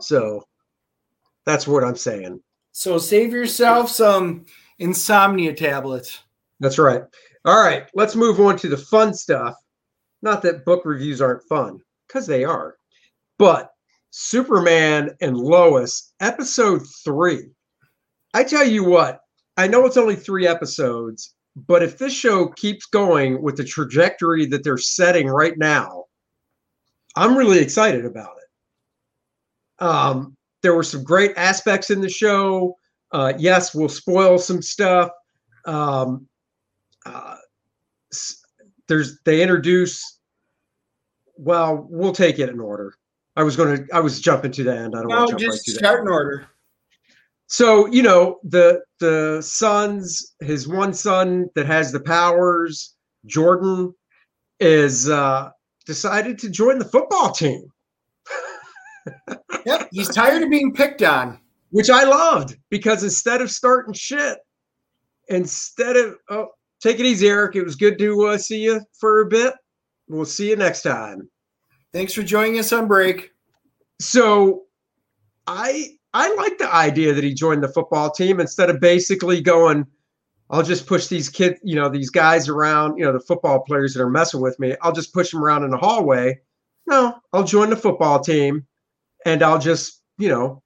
[0.00, 0.44] So
[1.44, 2.40] that's what I'm saying.
[2.72, 4.46] So save yourself some
[4.78, 6.20] insomnia tablets.
[6.60, 7.02] That's right.
[7.44, 9.54] All right, let's move on to the fun stuff.
[10.22, 12.76] Not that book reviews aren't fun, because they are.
[13.38, 13.70] But
[14.10, 17.50] Superman and Lois, episode three.
[18.32, 19.20] I tell you what,
[19.56, 24.46] I know it's only three episodes, but if this show keeps going with the trajectory
[24.46, 26.04] that they're setting right now,
[27.16, 29.84] I'm really excited about it.
[29.84, 32.76] Um, there were some great aspects in the show.
[33.12, 35.10] Uh, yes, we'll spoil some stuff.
[35.64, 36.26] Um,
[37.06, 37.36] uh,
[38.88, 40.18] there's they introduce.
[41.36, 42.94] Well, we'll take it in order.
[43.36, 43.94] I was going to.
[43.94, 44.94] I was jumping to the end.
[44.96, 46.46] I don't No, want to jump just right to start in order.
[47.46, 52.94] So you know the the sons, his one son that has the powers,
[53.26, 53.94] Jordan,
[54.60, 55.50] is uh,
[55.86, 57.70] decided to join the football team,
[59.66, 61.38] Yep, he's tired of being picked on.
[61.74, 64.38] Which I loved because instead of starting shit,
[65.28, 67.56] instead of oh, take it easy, Eric.
[67.56, 69.54] It was good to uh, see you for a bit.
[70.08, 71.28] We'll see you next time.
[71.92, 73.32] Thanks for joining us on break.
[74.00, 74.66] So
[75.48, 79.84] I I like the idea that he joined the football team instead of basically going,
[80.50, 83.94] I'll just push these kids, you know, these guys around, you know, the football players
[83.94, 84.76] that are messing with me.
[84.80, 86.38] I'll just push them around in the hallway.
[86.86, 88.64] No, I'll join the football team
[89.26, 90.62] and I'll just, you know,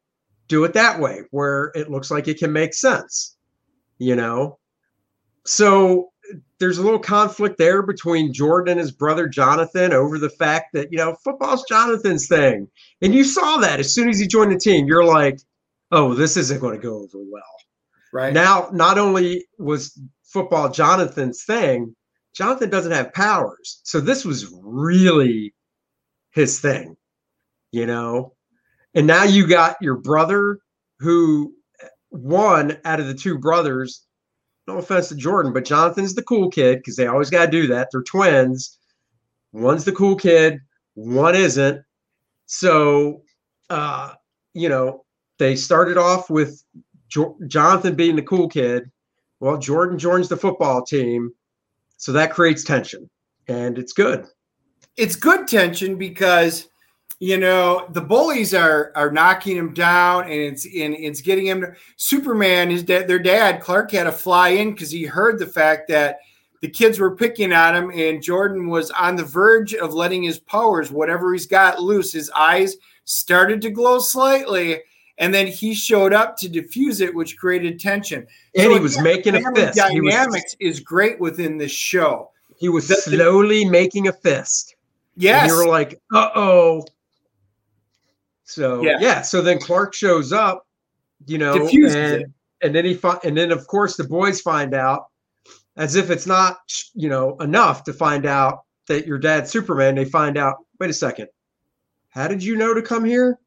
[0.49, 3.37] do it that way where it looks like it can make sense,
[3.99, 4.59] you know.
[5.47, 6.11] So
[6.59, 10.89] there's a little conflict there between Jordan and his brother Jonathan over the fact that,
[10.91, 12.69] you know, football's Jonathan's thing.
[13.01, 15.39] And you saw that as soon as he joined the team, you're like,
[15.91, 17.43] oh, this isn't going to go over well.
[18.13, 18.33] Right.
[18.33, 21.95] Now, not only was football Jonathan's thing,
[22.35, 23.81] Jonathan doesn't have powers.
[23.85, 25.55] So this was really
[26.31, 26.97] his thing,
[27.73, 28.35] you know?
[28.95, 30.59] And now you got your brother
[30.99, 31.55] who
[32.11, 34.05] one out of the two brothers,
[34.67, 37.67] no offense to Jordan, but Jonathan's the cool kid because they always got to do
[37.69, 37.89] that.
[37.93, 38.79] They're twins.
[39.53, 40.59] One's the cool kid,
[40.95, 41.83] one isn't.
[42.47, 43.23] So,
[43.71, 44.15] uh,
[44.55, 45.05] you know,
[45.39, 46.63] they started off with
[47.09, 48.91] jo- Jonathan being the cool kid.
[49.41, 51.31] Well, Jordan joins the football team.
[51.97, 53.09] So that creates tension
[53.49, 54.27] and it's good.
[54.97, 56.69] it's good tension because
[57.21, 61.61] you know the bullies are are knocking him down and it's and it's getting him
[61.63, 65.47] to, superman his dad their dad clark had to fly in because he heard the
[65.47, 66.19] fact that
[66.61, 70.39] the kids were picking on him and jordan was on the verge of letting his
[70.39, 74.81] powers whatever he's got loose his eyes started to glow slightly
[75.19, 79.01] and then he showed up to diffuse it which created tension And So he was
[79.01, 79.81] making a fist.
[79.91, 84.77] He was, dynamics is great within this show he was The- slowly making a fist.
[85.17, 86.85] Yes you were like, uh oh.
[88.49, 88.97] So Yeah.
[89.01, 89.23] yeah.
[89.23, 90.67] so then Clark shows up,
[91.27, 92.31] you know, Diffuses and it.
[92.63, 95.07] and then he fi- and then of course the boys find out,
[95.77, 96.59] as if it's not
[96.95, 99.95] you know enough to find out that your dad's Superman.
[99.95, 100.57] They find out.
[100.81, 101.29] Wait a second,
[102.09, 103.39] how did you know to come here?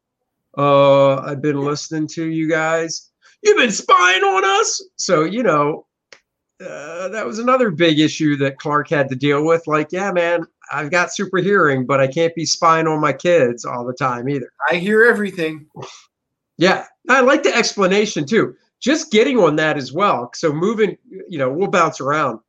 [0.56, 3.10] Uh, I've been listening to you guys.
[3.42, 4.80] You've been spying on us.
[4.96, 5.86] So you know,
[6.64, 9.66] uh, that was another big issue that Clark had to deal with.
[9.66, 13.64] Like, yeah, man, I've got super hearing, but I can't be spying on my kids
[13.64, 14.50] all the time either.
[14.70, 15.66] i hear everything
[16.58, 18.54] Yeah, I like the explanation too.
[18.80, 20.30] Just getting on that as well.
[20.34, 20.96] So moving,
[21.28, 22.40] you know, we'll bounce around.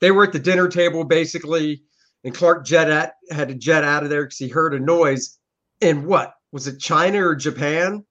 [0.00, 1.82] They were at the dinner table basically,
[2.24, 5.38] and Clark jet at, had to jet out of there because he heard a noise.
[5.80, 8.04] And what was it, China or Japan?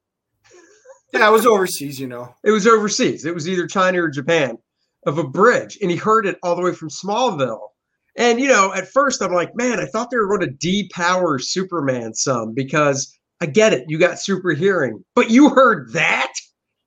[1.13, 2.33] Yeah, it was overseas, you know.
[2.43, 3.25] It was overseas.
[3.25, 4.57] It was either China or Japan
[5.05, 7.70] of a bridge, and he heard it all the way from Smallville.
[8.17, 11.41] And you know, at first I'm like, man, I thought they were going to depower
[11.41, 16.33] Superman some because I get it, you got super hearing, but you heard that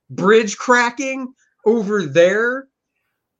[0.09, 1.33] bridge cracking
[1.65, 2.67] over there.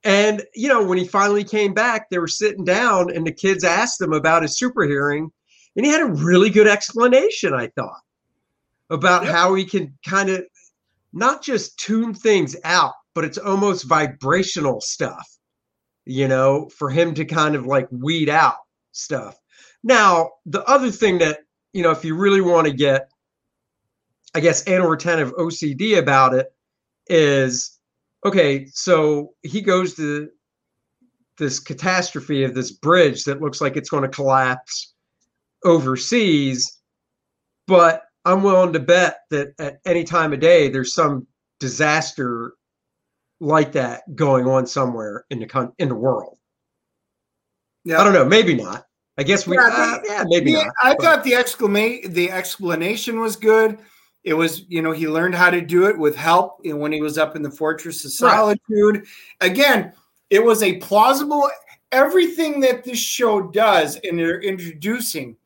[0.04, 3.64] And you know, when he finally came back, they were sitting down, and the kids
[3.64, 5.32] asked him about his super hearing,
[5.76, 7.54] and he had a really good explanation.
[7.54, 8.02] I thought
[8.90, 9.32] about Yep.
[9.32, 10.46] how he can kind of
[11.14, 15.28] not just tune things out, but it's almost vibrational stuff,
[16.06, 18.58] you know, for him to kind of like weed out
[18.92, 19.40] stuff.
[19.84, 21.40] Now, the other thing that,
[21.74, 23.10] you know, if you really want to get,
[24.34, 26.54] I guess, anal retentive OCD about it
[27.08, 27.80] is
[28.26, 30.30] okay, so he goes to
[31.38, 34.94] this catastrophe of this bridge that looks like it's going to collapse
[35.64, 36.80] overseas,
[37.68, 41.28] but I'm willing to bet that at any time of day there's some
[41.60, 42.54] disaster
[43.40, 46.38] like that going on somewhere in the con- in the world.
[47.84, 48.86] Yeah, I don't know, maybe not.
[49.18, 50.74] I guess we Yeah, uh, yeah, maybe Yeah, not.
[50.84, 53.78] I but- thought the exclamation the explanation was good.
[54.24, 57.18] It was, you know, he learned how to do it with help when he was
[57.20, 58.36] up in the Fortress of Right.
[58.36, 59.06] Solitude.
[59.42, 59.94] Again,
[60.32, 61.48] It was a plausible
[61.92, 65.38] everything that this show does and they're introducing,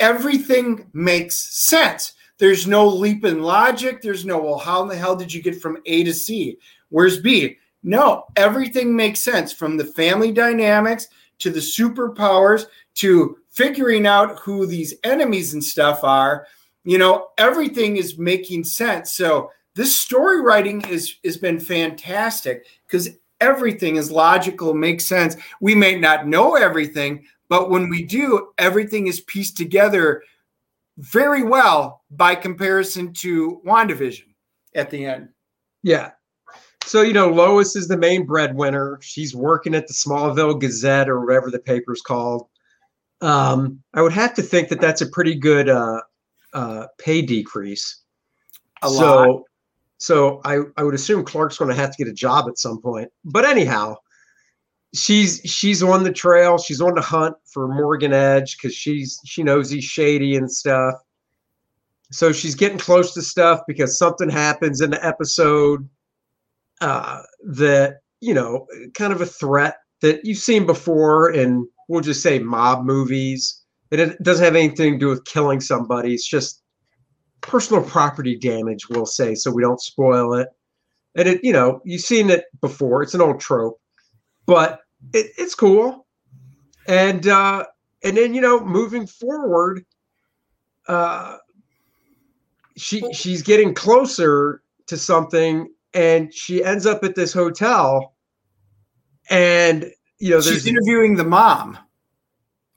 [0.00, 2.12] everything makes sense.
[2.38, 4.02] There's no leap in logic.
[4.02, 6.58] There's no, well, how in the hell did you get from A to C?
[6.92, 7.56] Where's B?
[7.82, 12.66] No, everything makes sense from the family dynamics to the superpowers
[12.96, 16.46] to figuring out who these enemies and stuff are.
[16.84, 19.14] You know, everything is making sense.
[19.14, 23.08] So this story writing is has been fantastic because
[23.40, 25.36] everything is logical, makes sense.
[25.60, 30.22] We may not know everything, but when we do, everything is pieced together
[30.98, 34.34] very well by comparison to WandaVision
[34.74, 35.30] at the end.
[35.82, 36.10] Yeah.
[36.84, 38.98] So, you know, Lois is the main breadwinner.
[39.00, 42.48] She's working at the Smallville Gazette or whatever the paper's called.
[43.20, 46.00] Um, I would have to think that that's a pretty good uh,
[46.52, 48.02] uh, pay decrease.
[48.82, 49.42] A so, lot.
[49.98, 52.80] so I, I would assume Clark's going to have to get a job at some
[52.82, 53.10] point.
[53.24, 53.96] But anyhow,
[54.92, 56.58] she's she's on the trail.
[56.58, 60.94] She's on the hunt for Morgan Edge because she's she knows he's shady and stuff.
[62.10, 65.88] So she's getting close to stuff because something happens in the episode
[66.82, 72.22] uh, that you know, kind of a threat that you've seen before in we'll just
[72.22, 73.60] say mob movies.
[73.90, 76.14] And it doesn't have anything to do with killing somebody.
[76.14, 76.62] It's just
[77.42, 80.48] personal property damage, we'll say, so we don't spoil it.
[81.16, 83.02] And it, you know, you've seen it before.
[83.02, 83.78] It's an old trope,
[84.46, 84.80] but
[85.12, 86.06] it, it's cool.
[86.86, 87.66] And uh,
[88.02, 89.84] and then you know, moving forward,
[90.88, 91.36] uh,
[92.76, 98.14] she she's getting closer to something, and she ends up at this hotel,
[99.30, 101.78] and you know, She's interviewing the mom.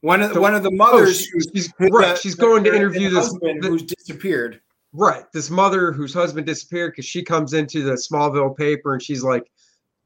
[0.01, 2.17] One of the, one of the oh, mothers who's she's, right.
[2.17, 4.61] She's going to interview this husband the- who's disappeared.
[4.93, 5.25] Right.
[5.33, 9.43] This mother whose husband disappeared because she comes into the Smallville paper and she's like,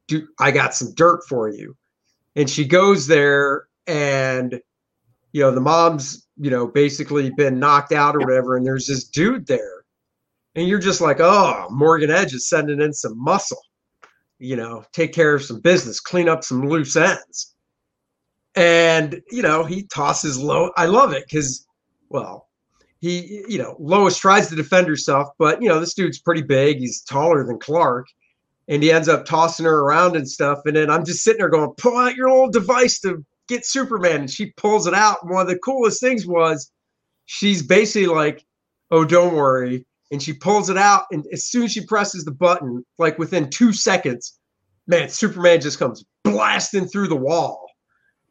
[0.08, 1.76] Dude, I got some dirt for you.
[2.36, 4.60] And she goes there and,
[5.32, 8.58] you know, the mom's, you know, basically been knocked out or whatever.
[8.58, 9.79] And there's this dude there.
[10.60, 13.62] And you're just like, oh, Morgan Edge is sending in some muscle,
[14.40, 17.56] you know, take care of some business, clean up some loose ends.
[18.56, 20.72] And, you know, he tosses low.
[20.76, 21.66] I love it because,
[22.10, 22.50] well,
[23.00, 26.80] he, you know, Lois tries to defend herself, but you know, this dude's pretty big.
[26.80, 28.08] He's taller than Clark,
[28.68, 30.60] and he ends up tossing her around and stuff.
[30.66, 34.20] And then I'm just sitting there going, "Pull out your old device to get Superman,"
[34.22, 35.20] and she pulls it out.
[35.22, 36.70] And one of the coolest things was,
[37.28, 38.46] she's basically like,
[38.92, 42.32] "Oh, don't worry," and she pulls it out, and as soon as she presses the
[42.32, 44.40] button, like within two seconds,
[44.88, 47.70] man, Superman just comes blasting through the wall,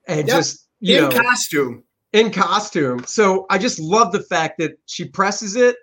[0.07, 0.37] and Yep.
[0.37, 1.85] just you in know costume.
[2.13, 3.05] in costume.
[3.07, 5.77] So I just love the fact that she presses it,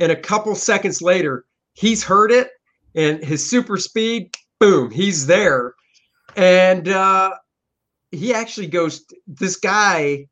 [0.00, 1.44] and a couple seconds later,
[1.74, 2.50] he's heard it,
[2.94, 5.74] and his super speed, boom, he's there,
[6.36, 7.32] and uh,
[8.10, 9.04] he actually goes.
[9.26, 10.26] This guy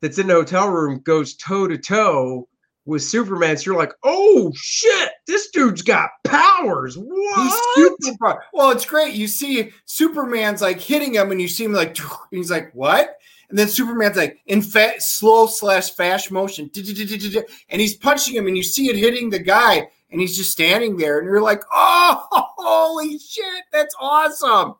[0.00, 2.48] that's in the hotel room goes toe to toe
[2.84, 3.56] with Superman.
[3.56, 6.94] So you're like, oh shit, this dude's got powers.
[6.96, 7.96] He's What?
[8.02, 8.44] super.
[8.52, 9.14] Well, it's great.
[9.14, 11.96] You see Superman's like hitting him, and you see him like,
[12.30, 13.16] he's like, what?
[13.50, 18.56] And then Superman's like in fa- slow slash fast motion, and he's punching him, and
[18.56, 22.26] you see it hitting the guy, and he's just standing there, and you're like, oh,
[22.32, 24.74] holy shit, that's awesome.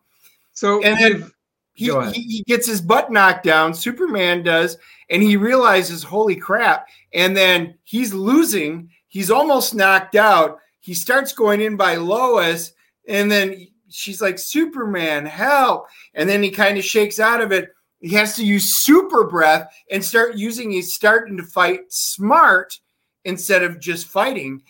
[0.54, 1.30] So And then
[1.74, 3.74] he, he, he gets his butt knocked down.
[3.74, 4.76] Superman does,
[5.10, 6.88] and he realizes, holy crap.
[7.14, 8.90] And then he's losing.
[9.08, 10.58] He's almost knocked out.
[10.80, 12.72] He starts going in by Lois,
[13.08, 15.86] and then she's like, Superman, help.
[16.14, 17.70] And then he kind of shakes out of it.
[18.00, 22.78] He has to use super breath and start using, he's starting to fight smart
[23.24, 24.62] instead of just fighting.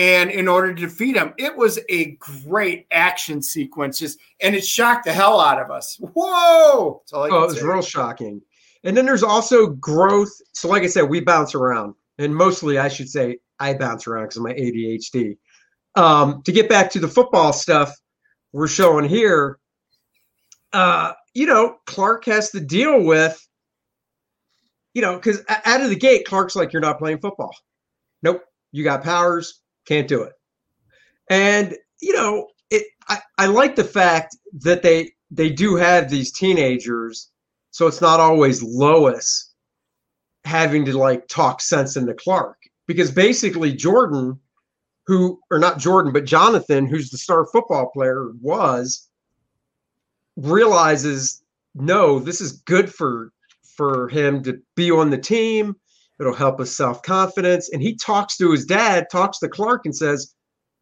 [0.00, 4.64] And in order to defeat him, it was a great action sequence, just and it
[4.64, 5.98] shocked the hell out of us.
[6.00, 7.02] Whoa!
[7.12, 7.66] Oh, it was say.
[7.66, 8.40] real shocking.
[8.82, 10.32] And then there's also growth.
[10.54, 14.22] So, like I said, we bounce around, and mostly I should say I bounce around
[14.22, 15.36] because of my ADHD.
[15.96, 17.94] Um, to get back to the football stuff
[18.52, 19.58] we're showing here,
[20.72, 23.38] uh, you know, Clark has to deal with,
[24.94, 27.54] you know, because out of the gate, Clark's like, "You're not playing football.
[28.22, 28.42] Nope,
[28.72, 30.32] you got powers, can't do it."
[31.28, 32.86] And you know, it.
[33.08, 37.30] I, I like the fact that they they do have these teenagers
[37.70, 39.52] so it's not always Lois
[40.44, 44.38] having to like talk sense into Clark because basically Jordan,
[45.06, 49.08] who or not Jordan, but Jonathan, who's the star football player, was
[50.36, 51.42] realizes
[51.74, 53.32] no, this is good for
[53.76, 55.76] for him to be on the team.
[56.20, 59.96] It'll help his self confidence, and he talks to his dad, talks to Clark, and
[59.96, 60.34] says,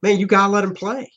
[0.02, 1.10] "Man, you gotta let him play."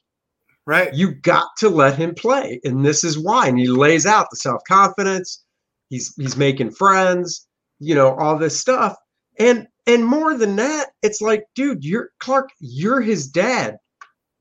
[0.67, 0.93] Right.
[0.93, 3.47] You got to let him play, and this is why.
[3.47, 5.43] And he lays out the self confidence.
[5.89, 7.47] He's he's making friends.
[7.79, 8.95] You know all this stuff,
[9.39, 12.49] and and more than that, it's like, dude, you're Clark.
[12.59, 13.77] You're his dad.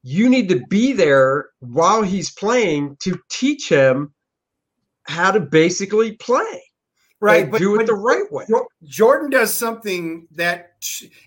[0.03, 4.13] You need to be there while he's playing to teach him
[5.05, 6.63] how to basically play.
[7.21, 7.45] Right.
[7.45, 8.47] and do it the right way.
[8.85, 10.73] Jordan does something that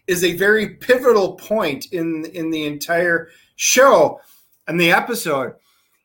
[0.08, 4.20] is a very pivotal point in in the entire show
[4.68, 5.54] and the episode.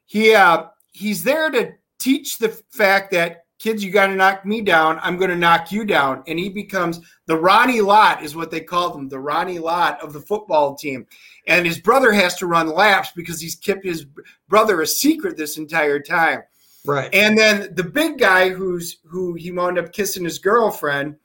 [0.04, 4.60] He uh he's there to teach the fact that kids, you got to knock me
[4.60, 4.98] down.
[5.02, 8.60] I'm going to knock you down, and he becomes the Ronnie Lott is what they
[8.60, 11.06] call him, the Ronnie Lott of the football team.
[11.46, 14.06] And his brother has to run laps because he's kept his
[14.48, 16.42] brother a secret this entire time.
[16.88, 17.14] Right.
[17.14, 21.16] And then the big guy who's who he wound up kissing his girlfriend,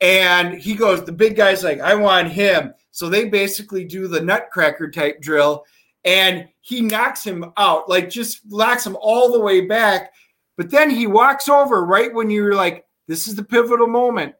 [0.00, 2.72] and he goes, the big guy's like, I want him.
[2.92, 5.66] So they basically do the nutcracker type drill,
[6.02, 10.14] and he knocks him out, like just knocks him all the way back.
[10.56, 14.34] But then he walks over right when you're like, this is the pivotal moment.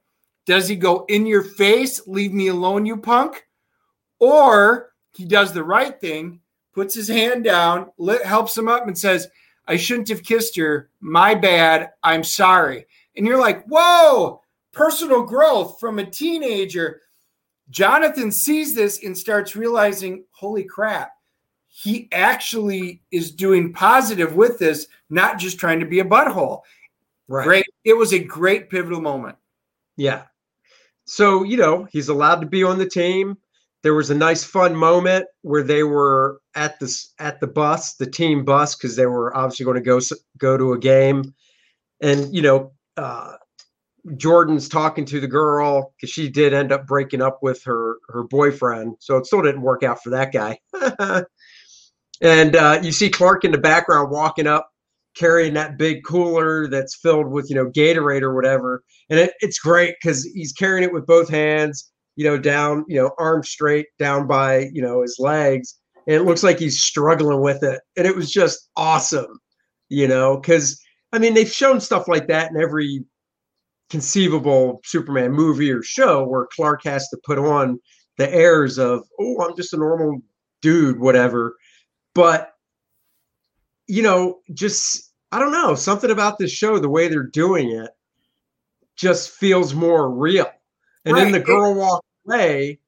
[0.47, 3.47] Does he go in your face, leave me alone, you punk?
[4.21, 6.41] Or he does the right thing,
[6.73, 7.91] puts his hand down,
[8.25, 9.29] helps him up, and says,
[9.67, 10.91] I shouldn't have kissed her.
[11.01, 11.91] My bad.
[12.03, 12.87] I'm sorry.
[13.17, 14.43] And you're like, whoa,
[14.73, 17.03] personal growth from a teenager.
[17.71, 21.13] Jonathan sees this and starts realizing, holy crap,
[21.69, 26.61] he actually is doing positive with this, not just trying to be a butthole.
[27.29, 27.45] Right.
[27.45, 27.67] Great.
[27.85, 29.37] It was a great pivotal moment.
[29.97, 30.25] Yeah.
[31.07, 33.39] So, you know, he's allowed to be on the team.
[33.83, 38.07] There was a nice fun moment where they were at this at the bus, the
[38.07, 40.01] team bus, because they were obviously going to go
[40.39, 41.35] go to a game.
[42.01, 43.35] And, you know, uh,
[44.17, 48.25] Jordan's talking to the girl because she did end up breaking up with her her
[48.25, 50.59] boyfriend, so it still didn't work out for that guy.
[52.21, 54.69] and uh, you see Clark in the background walking up,
[55.15, 59.61] carrying that big cooler that's filled with you know Gatorade or whatever, and it, it's
[59.61, 63.87] great because he's carrying it with both hands, you know, down, you know, arm straight
[64.01, 68.07] down by you know his legs, and it looks like he's struggling with it, and
[68.07, 69.39] it was just awesome,
[69.89, 70.81] you know, because
[71.13, 73.05] I mean they've shown stuff like that in every
[73.93, 77.79] conceivable Superman movie or show where Clark has to put on
[78.17, 80.23] the airs of, oh, I'm just a normal
[80.63, 81.57] dude, whatever.
[82.15, 82.55] But,
[83.87, 87.91] you know, just, I don't know, something about this show, the way they're doing it,
[88.97, 90.51] just feels more real.
[91.05, 91.25] And right.
[91.25, 92.81] then the girl walks away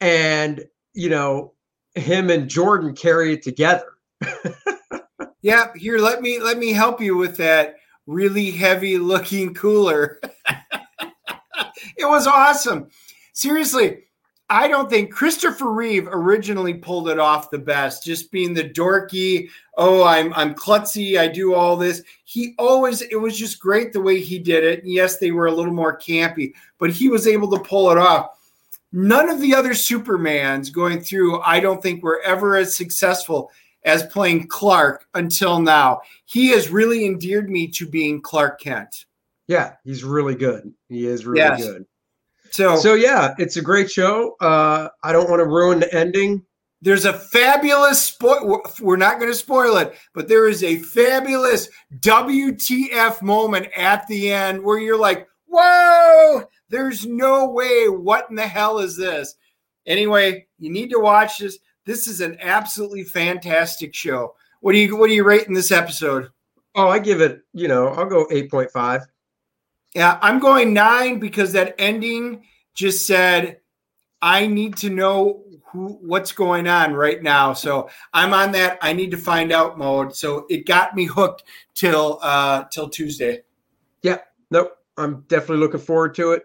[0.00, 1.54] and, you know,
[1.96, 3.92] him and Jordan carry it together.
[5.42, 7.76] yeah, here let me let me help you with that
[8.06, 10.20] really heavy looking cooler.
[11.96, 12.88] it was awesome.
[13.32, 14.04] Seriously,
[14.48, 19.48] I don't think Christopher Reeve originally pulled it off the best, just being the dorky,
[19.76, 22.02] oh, I'm I'm klutzy, I do all this.
[22.24, 24.82] He always it was just great the way he did it.
[24.84, 28.35] Yes, they were a little more campy, but he was able to pull it off.
[28.96, 33.50] None of the other Supermans going through, I don't think were ever as successful
[33.84, 36.00] as playing Clark until now.
[36.24, 39.04] He has really endeared me to being Clark Kent.
[39.48, 40.72] Yeah, he's really good.
[40.88, 41.62] He is really yes.
[41.62, 41.84] good.
[42.50, 44.34] So, so yeah, it's a great show.
[44.40, 46.42] Uh, I don't want to ruin the ending.
[46.80, 48.62] There's a fabulous spoil.
[48.80, 51.68] We're not going to spoil it, but there is a fabulous
[52.00, 56.44] WTF moment at the end where you're like, "Whoa!
[56.68, 57.88] There's no way.
[57.88, 59.34] What in the hell is this?"
[59.86, 61.58] Anyway, you need to watch this.
[61.84, 64.34] This is an absolutely fantastic show.
[64.60, 66.30] What do you what do you rate in this episode?
[66.74, 69.00] Oh, I give it, you know, I'll go 8.5.
[69.94, 72.44] Yeah, I'm going 9 because that ending
[72.74, 73.60] just said
[74.20, 77.52] I need to know who what's going on right now.
[77.52, 80.14] So I'm on that I need to find out mode.
[80.14, 81.44] So it got me hooked
[81.74, 83.42] till uh till Tuesday.
[84.02, 84.18] Yeah.
[84.50, 84.76] Nope.
[84.96, 86.42] I'm definitely looking forward to it.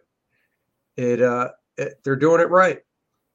[0.98, 2.80] It uh it, they're doing it right.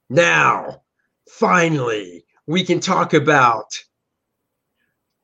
[0.08, 0.82] Now,
[1.28, 3.82] finally, we can talk about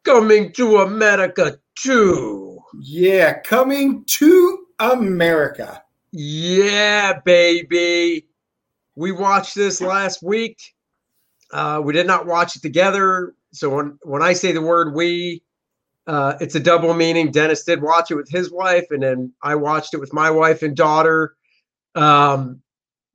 [0.04, 2.58] coming to America too.
[2.80, 5.82] Yeah, coming to America.
[6.12, 8.26] Yeah, baby.
[8.96, 10.58] We watched this last week.
[11.52, 13.34] Uh, we did not watch it together.
[13.52, 15.42] So when, when I say the word we,
[16.06, 17.30] uh, it's a double meaning.
[17.30, 20.62] Dennis did watch it with his wife, and then I watched it with my wife
[20.62, 21.34] and daughter.
[21.94, 22.62] Um,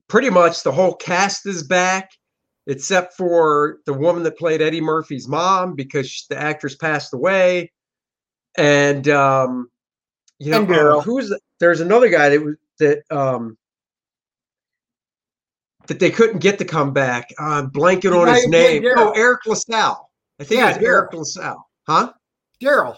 [0.07, 2.11] pretty much the whole cast is back
[2.67, 7.71] except for the woman that played Eddie Murphy's mom because the actress passed away.
[8.57, 9.69] And um,
[10.39, 13.57] you know, uh, who's there's another guy that was that um
[15.87, 17.33] that they couldn't get to come back.
[17.39, 18.83] I'm blanking on his name.
[18.97, 20.09] Oh, Eric LaSalle.
[20.39, 21.69] I think Yeah, it was Eric LaSalle.
[21.87, 22.11] Huh?
[22.63, 22.97] Daryl.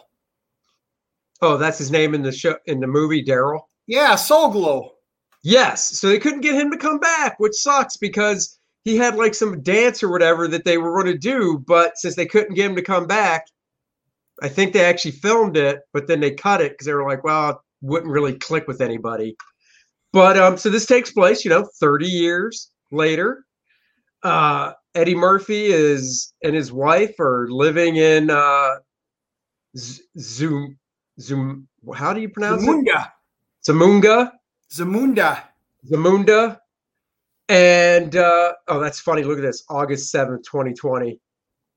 [1.42, 3.62] Oh, that's his name in the show in the movie, Daryl.
[3.88, 4.92] Yeah, Soul Glo.
[5.44, 5.98] Yes.
[6.00, 9.62] So they couldn't get him to come back, which sucks because he had like some
[9.62, 11.64] dance or whatever that they were going to do.
[11.66, 13.46] But since they couldn't get him to come back,
[14.42, 17.24] I think they actually filmed it, but then they cut it because they were like,
[17.24, 19.36] well, it wouldn't really click with anybody.
[20.12, 23.46] But um, so this takes place, you know, 30 years later.
[24.24, 28.76] Uh, Eddie Murphy is and his wife are living in uh,
[29.78, 30.78] Zoom.
[31.20, 31.68] Zoom.
[31.96, 32.68] How do you pronounce it?
[32.68, 33.12] Zamunda.
[33.68, 34.32] Zamunga.
[34.72, 35.44] Zamunda.
[35.90, 36.60] Zamunda.
[37.50, 39.24] And uh, oh, that's funny.
[39.24, 41.20] Look at this August 7th, 2020.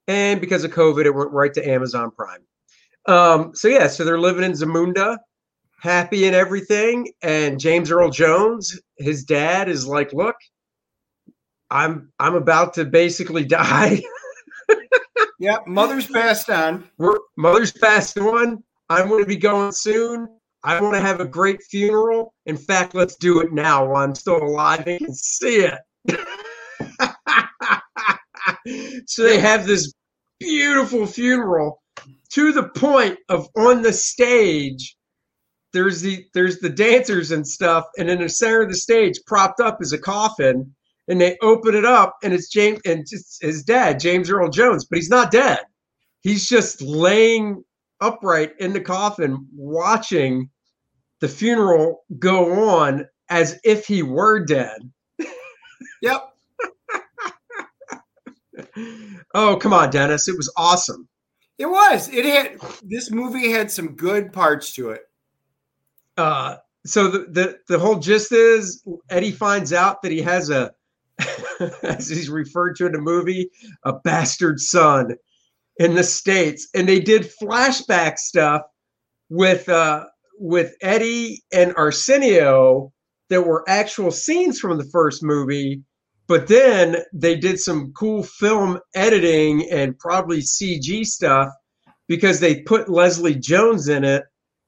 [0.08, 2.40] And because of COVID, it went right to Amazon Prime.
[3.06, 5.18] Um, so, yeah, so they're living in Zamunda,
[5.80, 7.12] happy and everything.
[7.22, 10.36] And James Earl Jones, his dad, is like, Look,
[11.70, 14.02] I'm I'm about to basically die.
[15.42, 16.88] Yeah, mother's passed on.
[16.98, 18.62] We're, mother's passed on.
[18.88, 20.28] I'm going to be going soon.
[20.62, 22.32] I want to have a great funeral.
[22.46, 25.80] In fact, let's do it now while I'm still alive and can see it.
[29.08, 29.92] so they have this
[30.38, 31.82] beautiful funeral
[32.34, 34.96] to the point of on the stage
[35.72, 39.60] there's the there's the dancers and stuff and in the center of the stage propped
[39.60, 40.74] up is a coffin
[41.12, 44.86] and they open it up and it's James and it's his dad James Earl Jones
[44.86, 45.60] but he's not dead
[46.22, 47.62] he's just laying
[48.00, 50.48] upright in the coffin watching
[51.20, 54.80] the funeral go on as if he were dead
[56.02, 56.28] Yep.
[59.34, 61.06] oh come on Dennis it was awesome
[61.58, 62.08] It was.
[62.08, 65.02] It had this movie had some good parts to it.
[66.16, 66.56] uh
[66.86, 70.72] so the, the the whole gist is Eddie finds out that he has a
[71.82, 73.50] as he's referred to in the movie
[73.84, 75.14] a bastard son
[75.78, 76.68] in the states.
[76.74, 78.62] And they did flashback stuff
[79.28, 80.04] with uh
[80.38, 82.92] with Eddie and Arsenio
[83.28, 85.82] that were actual scenes from the first movie
[86.32, 91.48] but then they did some cool film editing and probably CG stuff
[92.08, 94.24] because they put Leslie Jones in it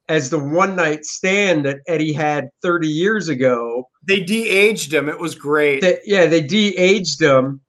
[0.08, 3.88] as the one night stand that Eddie had 30 years ago.
[4.06, 5.08] They de-aged him.
[5.08, 5.84] It was great.
[6.04, 7.60] Yeah, they de-aged him,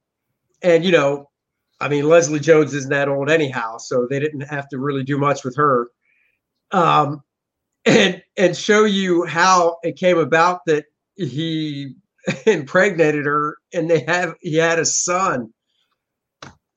[0.62, 1.30] and you know,
[1.80, 5.18] I mean Leslie Jones isn't that old anyhow, so they didn't have to really do
[5.18, 5.88] much with her.
[6.72, 7.24] Um,
[7.86, 11.96] and and show you how it came about that he
[12.46, 15.54] impregnated her and they have he had a son.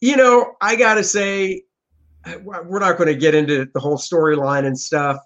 [0.01, 1.63] You know, I gotta say,
[2.43, 5.19] we're not going to get into the whole storyline and stuff.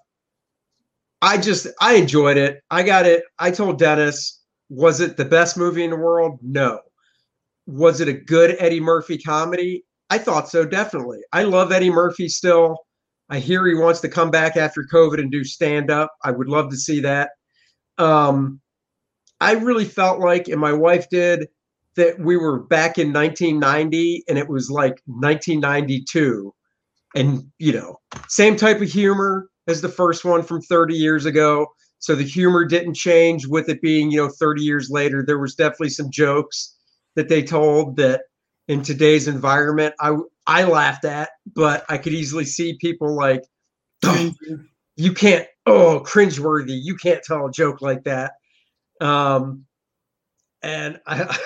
[1.23, 2.59] I just I enjoyed it.
[2.69, 3.23] I got it.
[3.39, 6.37] I told Dennis, was it the best movie in the world?
[6.41, 6.81] No.
[7.65, 9.85] Was it a good Eddie Murphy comedy?
[10.09, 11.19] I thought so, definitely.
[11.31, 12.77] I love Eddie Murphy still.
[13.29, 16.11] I hear he wants to come back after COVID and do stand up.
[16.25, 17.29] I would love to see that.
[17.97, 18.59] Um,
[19.39, 21.47] I really felt like, and my wife did,
[21.95, 26.53] that we were back in 1990 and it was like 1992.
[27.15, 27.95] And, you know,
[28.27, 31.67] same type of humor as the first one from 30 years ago.
[31.99, 35.23] So the humor didn't change with it being, you know, 30 years later.
[35.25, 36.75] There was definitely some jokes
[37.15, 38.23] that they told that
[38.67, 43.43] in today's environment I I laughed at, but I could easily see people like,
[44.03, 44.33] oh,
[44.97, 46.77] you can't, oh, cringeworthy.
[46.81, 48.33] You can't tell a joke like that.
[48.99, 49.65] Um,
[50.61, 51.37] and I,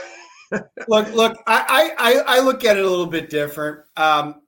[0.87, 3.81] look, look, I, I I look at it a little bit different.
[3.95, 4.41] Um,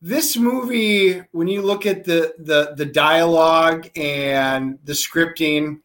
[0.00, 5.80] this movie, when you look at the the the dialogue and the scripting,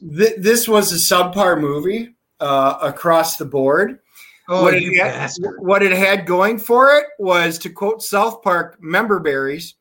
[0.00, 3.98] th- this was a subpar movie uh, across the board.
[4.48, 8.78] oh, what, it had, what it had going for it was to quote South Park
[8.80, 9.74] member berries,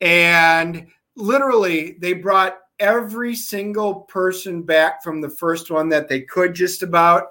[0.00, 6.54] and literally they brought every single person back from the first one that they could
[6.54, 7.28] just about.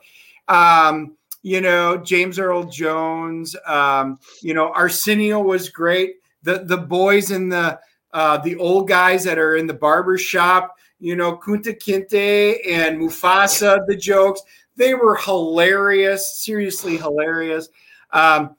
[0.47, 6.15] Um, you know, James Earl Jones, um, you know, Arsenio was great.
[6.41, 7.79] The the boys in the
[8.13, 12.99] uh, the old guys that are in the barber shop, you know, Kunta Kinte and
[12.99, 14.41] Mufasa, the jokes,
[14.77, 17.69] they were hilarious, seriously hilarious.
[18.11, 18.55] Um,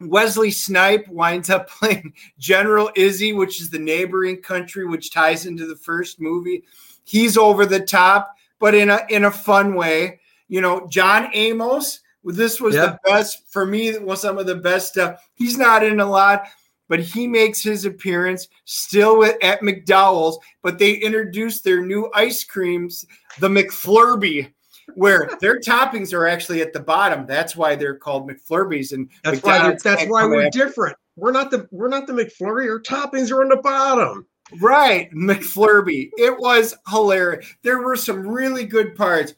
[0.00, 5.66] Wesley Snipe winds up playing General Izzy, which is the neighboring country, which ties into
[5.66, 6.64] the first movie.
[7.04, 10.20] He's over the top, but in a in a fun way.
[10.48, 12.00] You know, John Amos.
[12.24, 13.88] This was the best for me.
[13.88, 15.20] It was some of the best stuff.
[15.34, 16.44] He's not in a lot,
[16.88, 20.38] but he makes his appearance still with, at McDowell's.
[20.62, 23.04] But they introduced their new ice creams,
[23.40, 24.52] the McFlurby,
[24.94, 27.26] where their toppings are actually at the bottom.
[27.26, 28.92] That's why they're called McFlurbies.
[28.92, 30.96] And That's why that's why we're after- different.
[31.16, 32.68] we're not the we're not the McFlurry.
[32.70, 34.26] Our toppings are on the bottom.
[34.60, 36.10] Right, McFlurby.
[36.18, 37.54] It was hilarious.
[37.62, 39.32] There were some really good parts.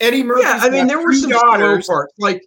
[0.00, 0.42] Eddie Murphy.
[0.42, 1.86] Yeah, I mean, there were some daughters.
[1.86, 2.14] parts.
[2.18, 2.42] Like,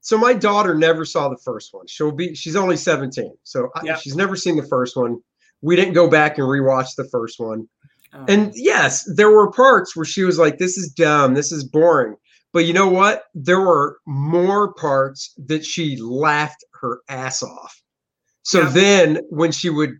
[0.00, 1.86] so my daughter never saw the first one.
[1.86, 5.18] She'll be she's only 17, so I, she's never seen the first one.
[5.60, 7.68] We didn't go back and rewatch the first one.
[8.14, 8.24] Oh.
[8.28, 11.34] And yes, there were parts where she was like, "This is dumb.
[11.34, 12.16] This is boring."
[12.52, 13.24] But you know what?
[13.34, 17.82] There were more parts that she laughed her ass off.
[18.42, 18.68] So yeah.
[18.70, 19.98] then when she would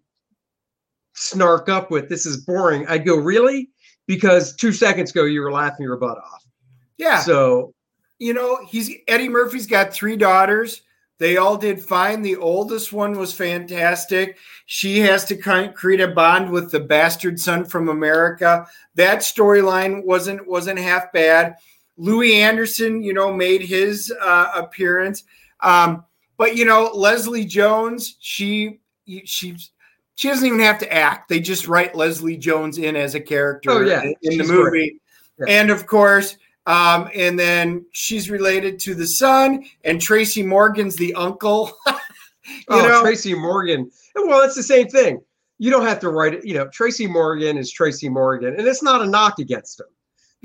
[1.14, 3.70] snark up with this is boring, I'd go, Really?
[4.06, 6.42] Because two seconds ago you were laughing your butt off.
[6.98, 7.20] Yeah.
[7.20, 7.74] So
[8.18, 10.82] you know, he's Eddie Murphy's got three daughters.
[11.18, 12.22] They all did fine.
[12.22, 14.38] The oldest one was fantastic.
[14.66, 15.36] She has to
[15.72, 18.66] create a bond with the bastard son from America.
[18.94, 21.56] That storyline wasn't wasn't half bad.
[21.96, 25.24] Louie Anderson, you know, made his uh, appearance.
[25.60, 26.04] Um,
[26.36, 28.78] but you know, Leslie Jones, she
[29.24, 29.56] she
[30.14, 31.28] she doesn't even have to act.
[31.28, 34.02] They just write Leslie Jones in as a character oh, yeah.
[34.02, 35.00] in, in the movie.
[35.38, 35.46] Yeah.
[35.48, 36.36] And of course,
[36.68, 41.72] um, and then she's related to the son, and Tracy Morgan's the uncle.
[41.86, 41.94] you
[42.68, 43.90] oh, know, Tracy Morgan.
[44.14, 45.22] Well, it's the same thing.
[45.56, 46.44] You don't have to write it.
[46.44, 49.86] You know, Tracy Morgan is Tracy Morgan, and it's not a knock against him.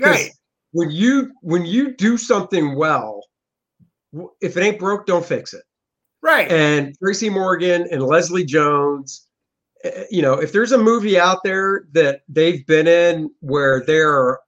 [0.00, 0.30] Right.
[0.72, 3.20] When you when you do something well,
[4.40, 5.62] if it ain't broke, don't fix it.
[6.22, 6.50] Right.
[6.50, 9.28] And Tracy Morgan and Leslie Jones,
[9.84, 14.38] eh, you know, if there's a movie out there that they've been in where they're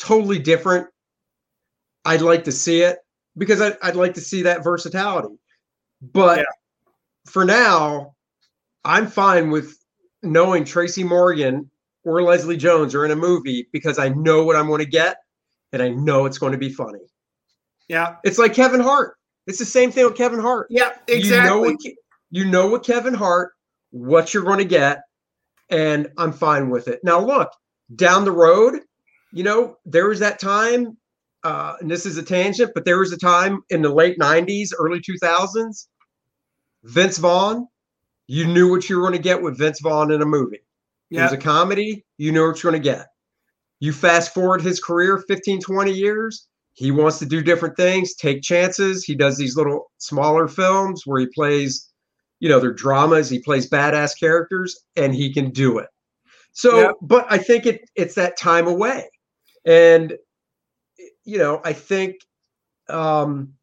[0.00, 0.88] totally different,
[2.04, 2.98] I'd like to see it
[3.36, 5.36] because I'd, I'd like to see that versatility.
[6.00, 6.44] But yeah.
[7.26, 8.14] for now,
[8.84, 9.78] I'm fine with
[10.22, 11.70] knowing Tracy Morgan
[12.04, 15.18] or Leslie Jones are in a movie because I know what I'm going to get
[15.72, 17.00] and I know it's going to be funny.
[17.88, 18.16] Yeah.
[18.24, 19.16] It's like Kevin Hart.
[19.46, 20.68] It's the same thing with Kevin Hart.
[20.70, 21.28] Yeah, exactly.
[21.28, 21.76] You know what,
[22.30, 23.52] you know what Kevin Hart,
[23.90, 25.02] what you're going to get,
[25.68, 27.00] and I'm fine with it.
[27.02, 27.50] Now, look,
[27.96, 28.80] down the road,
[29.32, 30.96] you know, there was that time,
[31.44, 34.70] uh, and this is a tangent, but there was a time in the late 90s,
[34.78, 35.86] early 2000s,
[36.84, 37.66] Vince Vaughn,
[38.26, 40.60] you knew what you were going to get with Vince Vaughn in a movie.
[41.10, 41.20] Yep.
[41.20, 43.08] It was a comedy, you knew what you're going to get.
[43.80, 48.42] You fast forward his career 15, 20 years, he wants to do different things, take
[48.42, 49.04] chances.
[49.04, 51.90] He does these little smaller films where he plays,
[52.38, 53.28] you know, they're dramas.
[53.28, 55.88] He plays badass characters, and he can do it.
[56.52, 56.94] So, yep.
[57.02, 59.08] but I think it it's that time away,
[59.64, 60.16] and
[61.24, 62.16] you know, I think,
[62.88, 63.54] um,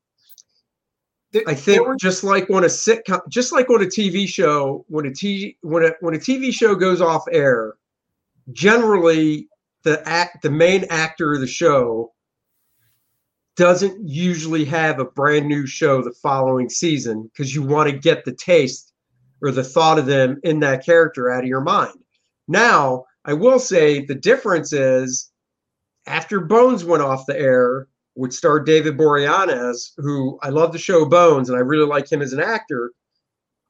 [1.45, 5.05] I think were- just like on a sitcom, just like on a TV show, when
[5.05, 7.75] a TV when a when a TV show goes off air,
[8.53, 9.49] generally
[9.83, 12.13] the act the main actor of the show
[13.55, 18.23] doesn't usually have a brand new show the following season because you want to get
[18.23, 18.93] the taste
[19.41, 21.97] or the thought of them in that character out of your mind.
[22.47, 25.31] Now, I will say the difference is
[26.07, 31.05] after Bones went off the air, which starred David Boreanaz, who I love the show
[31.05, 32.91] Bones and I really like him as an actor.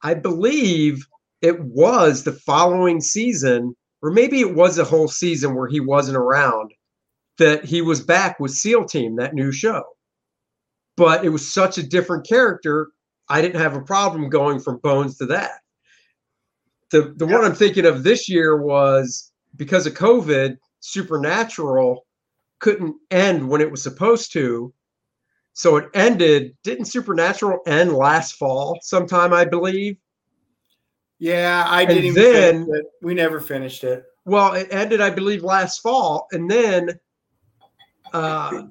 [0.02, 1.06] I believe
[1.42, 6.16] it was the following season, or maybe it was a whole season where he wasn't
[6.16, 6.72] around
[7.38, 9.84] that he was back with SEAL Team, that new show.
[10.96, 12.88] But it was such a different character.
[13.28, 15.60] I didn't have a problem going from Bones to that.
[16.90, 17.34] The the yeah.
[17.34, 22.06] one I'm thinking of this year was because of COVID, Supernatural
[22.60, 24.72] couldn't end when it was supposed to.
[25.52, 26.56] So it ended.
[26.62, 29.96] Didn't Supernatural end last fall sometime, I believe?
[31.18, 32.70] Yeah, I didn't then,
[33.02, 34.04] We never finished it.
[34.24, 36.28] Well, it ended, I believe, last fall.
[36.30, 37.00] And then
[38.12, 38.62] uh,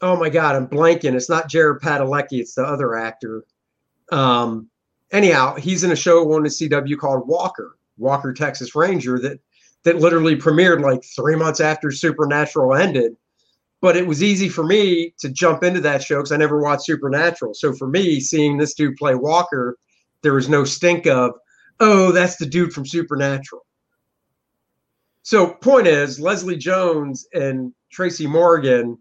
[0.00, 1.14] oh my god, I'm blanking.
[1.14, 3.44] It's not Jared Padalecki, it's the other actor.
[4.12, 4.68] Um,
[5.12, 9.40] anyhow, he's in a show on the CW called Walker, Walker Texas Ranger, that
[9.84, 13.16] that literally premiered like three months after Supernatural ended.
[13.80, 16.84] But it was easy for me to jump into that show because I never watched
[16.84, 17.54] Supernatural.
[17.54, 19.78] So for me, seeing this dude play Walker,
[20.22, 21.32] there was no stink of,
[21.80, 23.64] oh, that's the dude from Supernatural.
[25.22, 28.98] So point is, Leslie Jones and Tracy Morgan,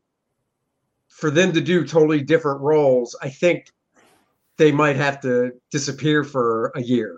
[1.09, 3.65] for them to do totally different roles, I think
[4.57, 7.17] they might have to disappear for a year.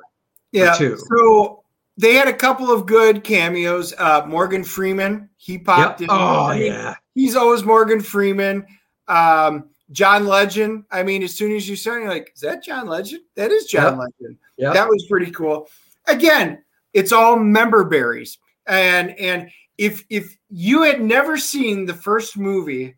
[0.52, 0.74] Yeah.
[0.74, 1.61] So
[1.98, 3.94] they had a couple of good cameos.
[3.98, 6.10] Uh, Morgan Freeman, he popped yep.
[6.10, 6.16] in.
[6.16, 6.96] Oh, I mean, yeah.
[7.14, 8.66] He's always Morgan Freeman.
[9.08, 10.86] Um, John Legend.
[10.90, 13.24] I mean, as soon as you start, you're like, is that John Legend?
[13.36, 14.10] That is John yep.
[14.20, 14.38] Legend.
[14.58, 14.74] Yep.
[14.74, 15.68] That was pretty cool.
[16.08, 16.64] Again,
[16.94, 18.38] it's all member berries.
[18.68, 22.96] And and if if you had never seen the first movie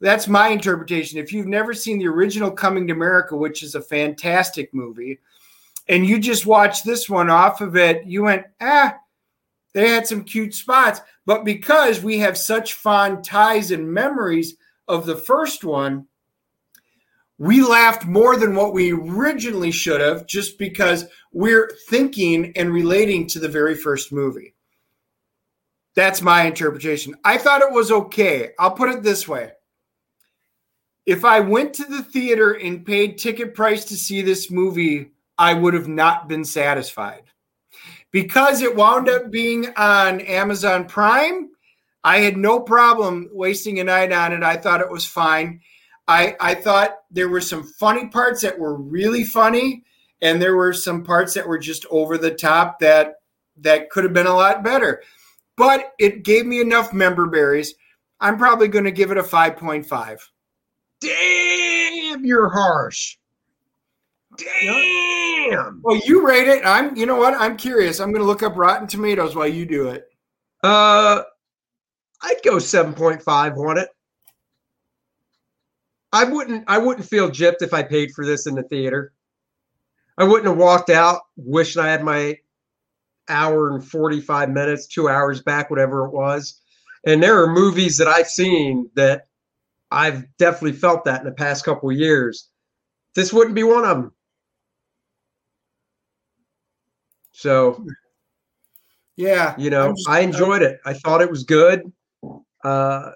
[0.00, 1.18] That's my interpretation.
[1.18, 5.18] If you've never seen the original Coming to America, which is a fantastic movie,
[5.88, 8.96] and you just watched this one off of it, you went, ah,
[9.74, 11.00] they had some cute spots.
[11.26, 14.56] But because we have such fond ties and memories
[14.88, 16.06] of the first one,
[17.38, 23.26] we laughed more than what we originally should have just because we're thinking and relating
[23.28, 24.54] to the very first movie.
[25.94, 27.14] That's my interpretation.
[27.24, 28.50] I thought it was okay.
[28.58, 29.52] I'll put it this way.
[31.04, 35.54] If I went to the theater and paid ticket price to see this movie, I
[35.54, 37.24] would have not been satisfied.
[38.10, 41.50] Because it wound up being on Amazon Prime,
[42.02, 44.42] I had no problem wasting a night on it.
[44.42, 45.60] I thought it was fine.
[46.08, 49.84] I, I thought there were some funny parts that were really funny,
[50.22, 53.16] and there were some parts that were just over the top that
[53.58, 55.02] that could have been a lot better.
[55.56, 57.74] But it gave me enough member berries.
[58.20, 60.20] I'm probably going to give it a 5.5.
[61.00, 63.16] Damn, you're harsh.
[64.36, 65.80] Damn.
[65.82, 66.64] Well, you rate it.
[66.64, 66.96] I'm.
[66.96, 67.34] You know what?
[67.34, 68.00] I'm curious.
[68.00, 70.08] I'm going to look up Rotten Tomatoes while you do it.
[70.62, 71.22] Uh,
[72.22, 73.88] I'd go seven point five on it.
[76.12, 76.64] I wouldn't.
[76.66, 79.12] I wouldn't feel gypped if I paid for this in the theater.
[80.18, 82.38] I wouldn't have walked out wishing I had my
[83.28, 86.60] hour and forty five minutes, two hours back, whatever it was.
[87.06, 89.28] And there are movies that I've seen that
[89.90, 92.48] I've definitely felt that in the past couple of years.
[93.14, 94.12] This wouldn't be one of them.
[97.36, 97.84] So,
[99.16, 99.54] Yeah.
[99.58, 100.80] you know, just- I enjoyed it.
[100.86, 101.92] I thought it was good.
[102.64, 103.12] Uh,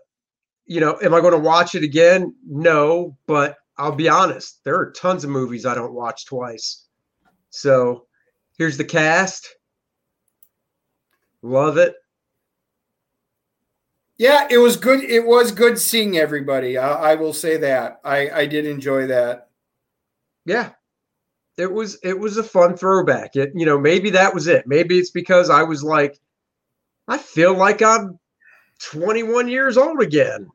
[0.67, 2.35] you know, am I going to watch it again?
[2.47, 4.63] No, but I'll be honest.
[4.63, 6.85] There are tons of movies I don't watch twice.
[7.49, 8.07] So,
[8.59, 9.49] here's the cast.
[11.41, 11.95] Love it.
[14.19, 15.03] Yeah, it was good.
[15.03, 16.77] It was good seeing everybody.
[16.77, 18.03] I, I will say that.
[18.05, 19.49] I, I did enjoy that.
[20.45, 20.73] Yeah.
[21.61, 23.37] It was it was a fun throwback.
[23.37, 24.67] It you know, maybe that was it.
[24.67, 26.19] Maybe it's because I was like
[27.07, 28.19] I feel like I'm
[28.81, 30.49] 21 years old again.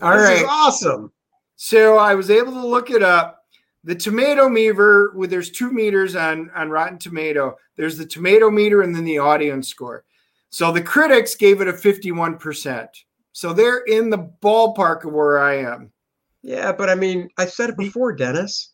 [0.00, 0.36] All this right.
[0.36, 1.12] is awesome.
[1.56, 3.40] So I was able to look it up.
[3.84, 7.56] The tomato meter, where there's two meters on on Rotten Tomato.
[7.76, 10.04] There's the tomato meter and then the audience score.
[10.50, 12.88] So the critics gave it a 51%.
[13.32, 15.90] So they're in the ballpark of where I am.
[16.42, 18.73] Yeah, but I mean, I said it before, Dennis.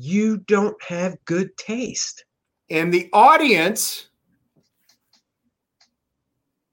[0.00, 2.24] You don't have good taste.
[2.70, 4.08] And the audience,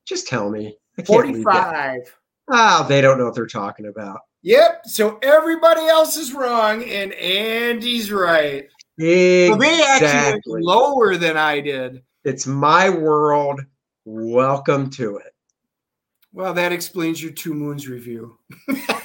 [0.05, 0.77] Just tell me.
[0.99, 2.15] I can't 45.
[2.51, 4.19] Oh, they don't know what they're talking about.
[4.43, 4.85] Yep.
[4.85, 8.67] So everybody else is wrong and Andy's right.
[8.99, 9.57] So Exactly.
[9.67, 12.03] they actually lower than I did.
[12.23, 13.61] It's my world.
[14.05, 15.33] Welcome to it.
[16.31, 18.37] Well, that explains your two moons review.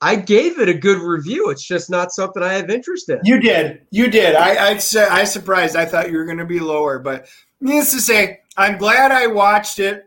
[0.00, 1.50] I, gave it a good review.
[1.50, 3.20] It's just not something I have interest in.
[3.24, 3.82] You did.
[3.90, 4.34] You did.
[4.34, 4.80] I I,
[5.10, 5.76] I surprised.
[5.76, 7.28] I thought you were going to be lower, but
[7.60, 10.04] needless to say, I'm glad I watched it.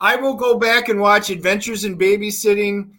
[0.00, 2.92] I will go back and watch Adventures in Babysitting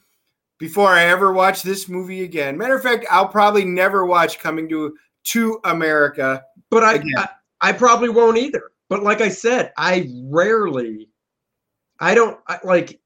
[0.58, 2.58] before I ever watch this movie again.
[2.58, 6.44] Matter of fact, I'll probably never watch Coming to to America.
[6.70, 7.04] But I.
[7.18, 7.28] I,
[7.64, 8.72] I probably won't either.
[8.90, 11.10] But like I said, I rarely,
[12.00, 13.00] I don't I, like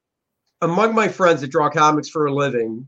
[0.60, 2.86] among my friends that draw comics for a living.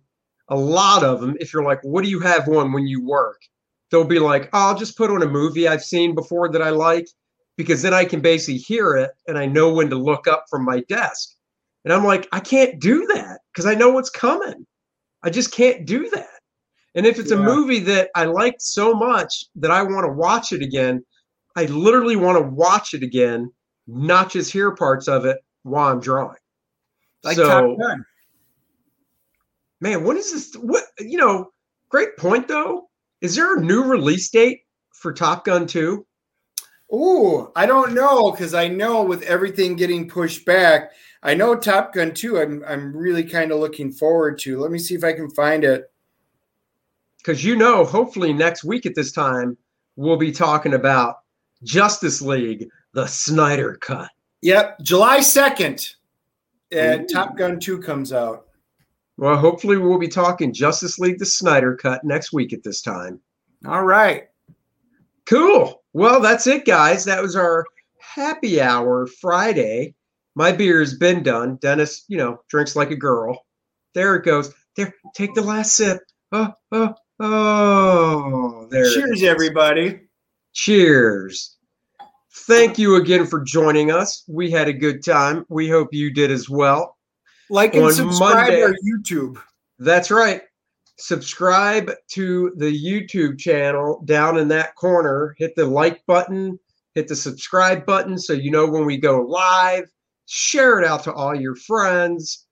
[0.49, 3.41] A lot of them, if you're like, "What do you have on when you work?"
[3.91, 6.71] They'll be like, oh, "I'll just put on a movie I've seen before that I
[6.71, 7.09] like,"
[7.57, 10.65] because then I can basically hear it and I know when to look up from
[10.65, 11.35] my desk.
[11.85, 14.67] And I'm like, I can't do that because I know what's coming.
[15.23, 16.41] I just can't do that.
[16.95, 20.53] And if it's a movie that I liked so much that I want to watch
[20.53, 21.05] it again,
[21.57, 23.53] I literally want to watch it again,
[23.87, 26.40] not just hear parts of it while I'm drawing.
[27.23, 28.05] Like so, Top Gun.
[29.81, 30.55] man, what is this?
[30.55, 31.53] What you know?
[31.89, 32.89] Great point though.
[33.21, 34.63] Is there a new release date
[34.95, 36.07] for Top Gun 2?
[36.93, 40.93] Ooh, I don't know because I know with everything getting pushed back,
[41.23, 42.39] I know Top Gun 2.
[42.41, 44.59] I'm I'm really kind of looking forward to.
[44.59, 45.91] Let me see if I can find it.
[47.19, 49.59] Because you know, hopefully next week at this time,
[49.97, 51.17] we'll be talking about
[51.63, 54.09] Justice League, the Snyder Cut.
[54.41, 55.97] Yep, July 2nd.
[56.75, 57.07] Ooh.
[57.07, 58.47] Top Gun 2 comes out.
[59.17, 63.21] Well, hopefully we'll be talking Justice League, the Snyder Cut next week at this time.
[63.67, 64.29] All right.
[65.27, 65.83] Cool.
[65.93, 67.05] Well, that's it, guys.
[67.05, 67.67] That was our
[67.99, 69.95] happy hour Friday.
[70.35, 71.57] My beer's been done.
[71.57, 73.45] Dennis, you know, drinks like a girl.
[73.95, 74.55] There it goes.
[74.77, 75.99] There, take the last sip.
[76.33, 78.69] Oh, oh, oh.
[78.71, 78.91] There.
[78.91, 80.01] Cheers, everybody.
[80.55, 81.57] Cheers.
[82.33, 84.23] Thank you again for joining us.
[84.29, 85.45] We had a good time.
[85.49, 86.97] We hope you did as well.
[87.49, 89.41] Like and On subscribe Monday- our YouTube.
[89.79, 90.43] That's right.
[90.97, 95.35] Subscribe to the YouTube channel down in that corner.
[95.39, 96.59] Hit the like button,
[96.95, 99.91] hit the subscribe button so you know when we go live.
[100.27, 102.47] Share it out to all your friends.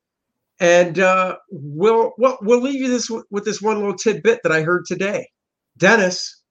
[0.59, 4.61] And uh, we'll, we'll we'll leave you this with this one little tidbit that I
[4.63, 5.29] heard today.
[5.77, 6.41] Dennis,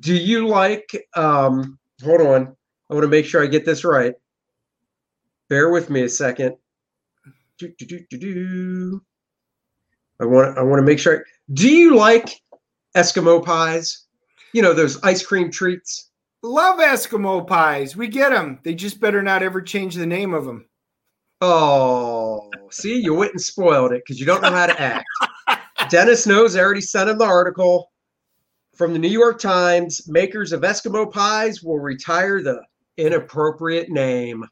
[0.00, 2.56] do you like um hold on.
[2.90, 4.14] I want to make sure I get this right.
[5.48, 6.56] Bear with me a second.
[7.58, 9.02] Do, do, do.
[10.20, 11.24] I want I want to make sure.
[11.52, 12.40] Do you like
[12.96, 14.06] Eskimo pies?
[14.52, 16.10] You know those ice cream treats.
[16.42, 17.96] Love Eskimo pies.
[17.96, 18.58] We get them.
[18.64, 20.68] They just better not ever change the name of them.
[21.40, 25.06] Oh, see, you went and spoiled it because you don't know how to act.
[25.90, 26.56] Dennis knows.
[26.56, 27.92] I already sent him the article
[28.74, 30.08] from the New York Times.
[30.08, 32.62] Makers of Eskimo pies will retire the
[32.96, 34.44] inappropriate name.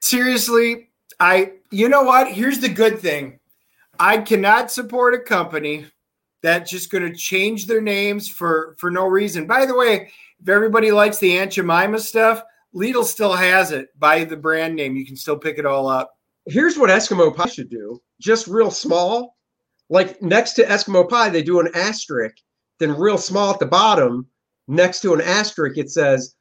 [0.00, 0.90] Seriously,
[1.20, 2.32] I you know what?
[2.32, 3.38] Here's the good thing.
[3.98, 5.86] I cannot support a company
[6.40, 9.46] that's just going to change their names for for no reason.
[9.46, 10.10] By the way,
[10.40, 12.42] if everybody likes the Aunt Jemima stuff,
[12.74, 14.96] Lidl still has it by the brand name.
[14.96, 16.16] You can still pick it all up.
[16.46, 19.36] Here's what Eskimo pie should do: just real small,
[19.88, 22.36] like next to Eskimo pie, they do an asterisk.
[22.78, 24.26] Then real small at the bottom,
[24.66, 26.34] next to an asterisk, it says,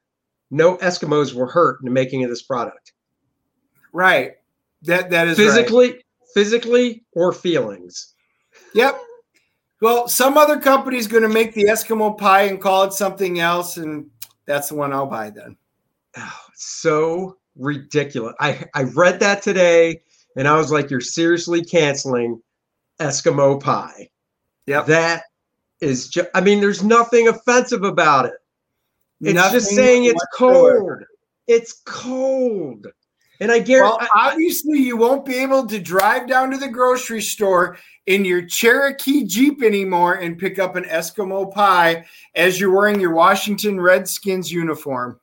[0.51, 2.93] "No Eskimos were hurt in the making of this product."
[3.93, 4.33] Right.
[4.83, 5.45] That that is right.
[5.45, 8.13] physically, physically, or feelings.
[8.73, 8.99] Yep.
[9.81, 13.77] Well, some other company's going to make the Eskimo pie and call it something else,
[13.77, 14.09] and
[14.47, 15.55] that's the one I'll buy then.
[16.17, 18.33] Oh, so ridiculous.
[18.39, 20.01] I, I read that today
[20.35, 22.41] and I was like, you're seriously canceling
[22.99, 24.09] Eskimo pie.
[24.65, 24.85] Yep.
[24.87, 25.23] That
[25.81, 28.33] is just, I mean, there's nothing offensive about it.
[29.21, 30.79] It's just saying it's whatsoever.
[30.79, 31.03] cold.
[31.47, 32.87] It's cold.
[33.39, 37.21] And I guarantee, Well, obviously, you won't be able to drive down to the grocery
[37.21, 42.05] store in your Cherokee Jeep anymore and pick up an Eskimo pie
[42.35, 45.19] as you're wearing your Washington Redskins uniform.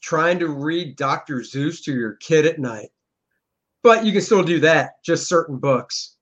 [0.00, 1.38] trying to read Dr.
[1.40, 2.90] Seuss to your kid at night.
[3.82, 6.16] But you can still do that, just certain books.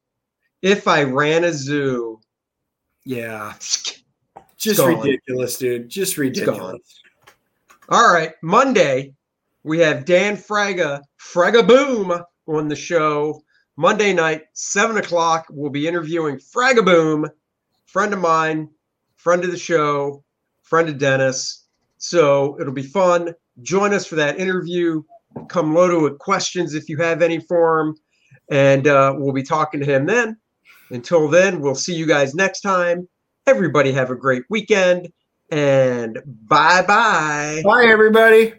[0.62, 2.20] If I ran a zoo,
[3.06, 3.54] Yeah.
[4.58, 5.88] Just ridiculous, dude.
[5.88, 7.00] Just ridiculous.
[7.88, 9.14] All right, Monday
[9.62, 13.40] we have Dan Fraga, Fraga Boom on the show.
[13.76, 15.46] Monday night, seven o'clock.
[15.50, 17.28] We'll be interviewing Fraga Boom,
[17.84, 18.68] friend of mine,
[19.14, 20.24] friend of the show,
[20.62, 21.66] friend of Dennis.
[21.98, 23.34] So it'll be fun.
[23.62, 25.02] Join us for that interview.
[25.48, 27.94] Come loaded with questions if you have any for him,
[28.50, 30.38] and uh, we'll be talking to him then.
[30.90, 33.08] Until then, we'll see you guys next time.
[33.46, 35.08] Everybody have a great weekend
[35.50, 37.62] and bye bye.
[37.64, 38.54] Bye, everybody.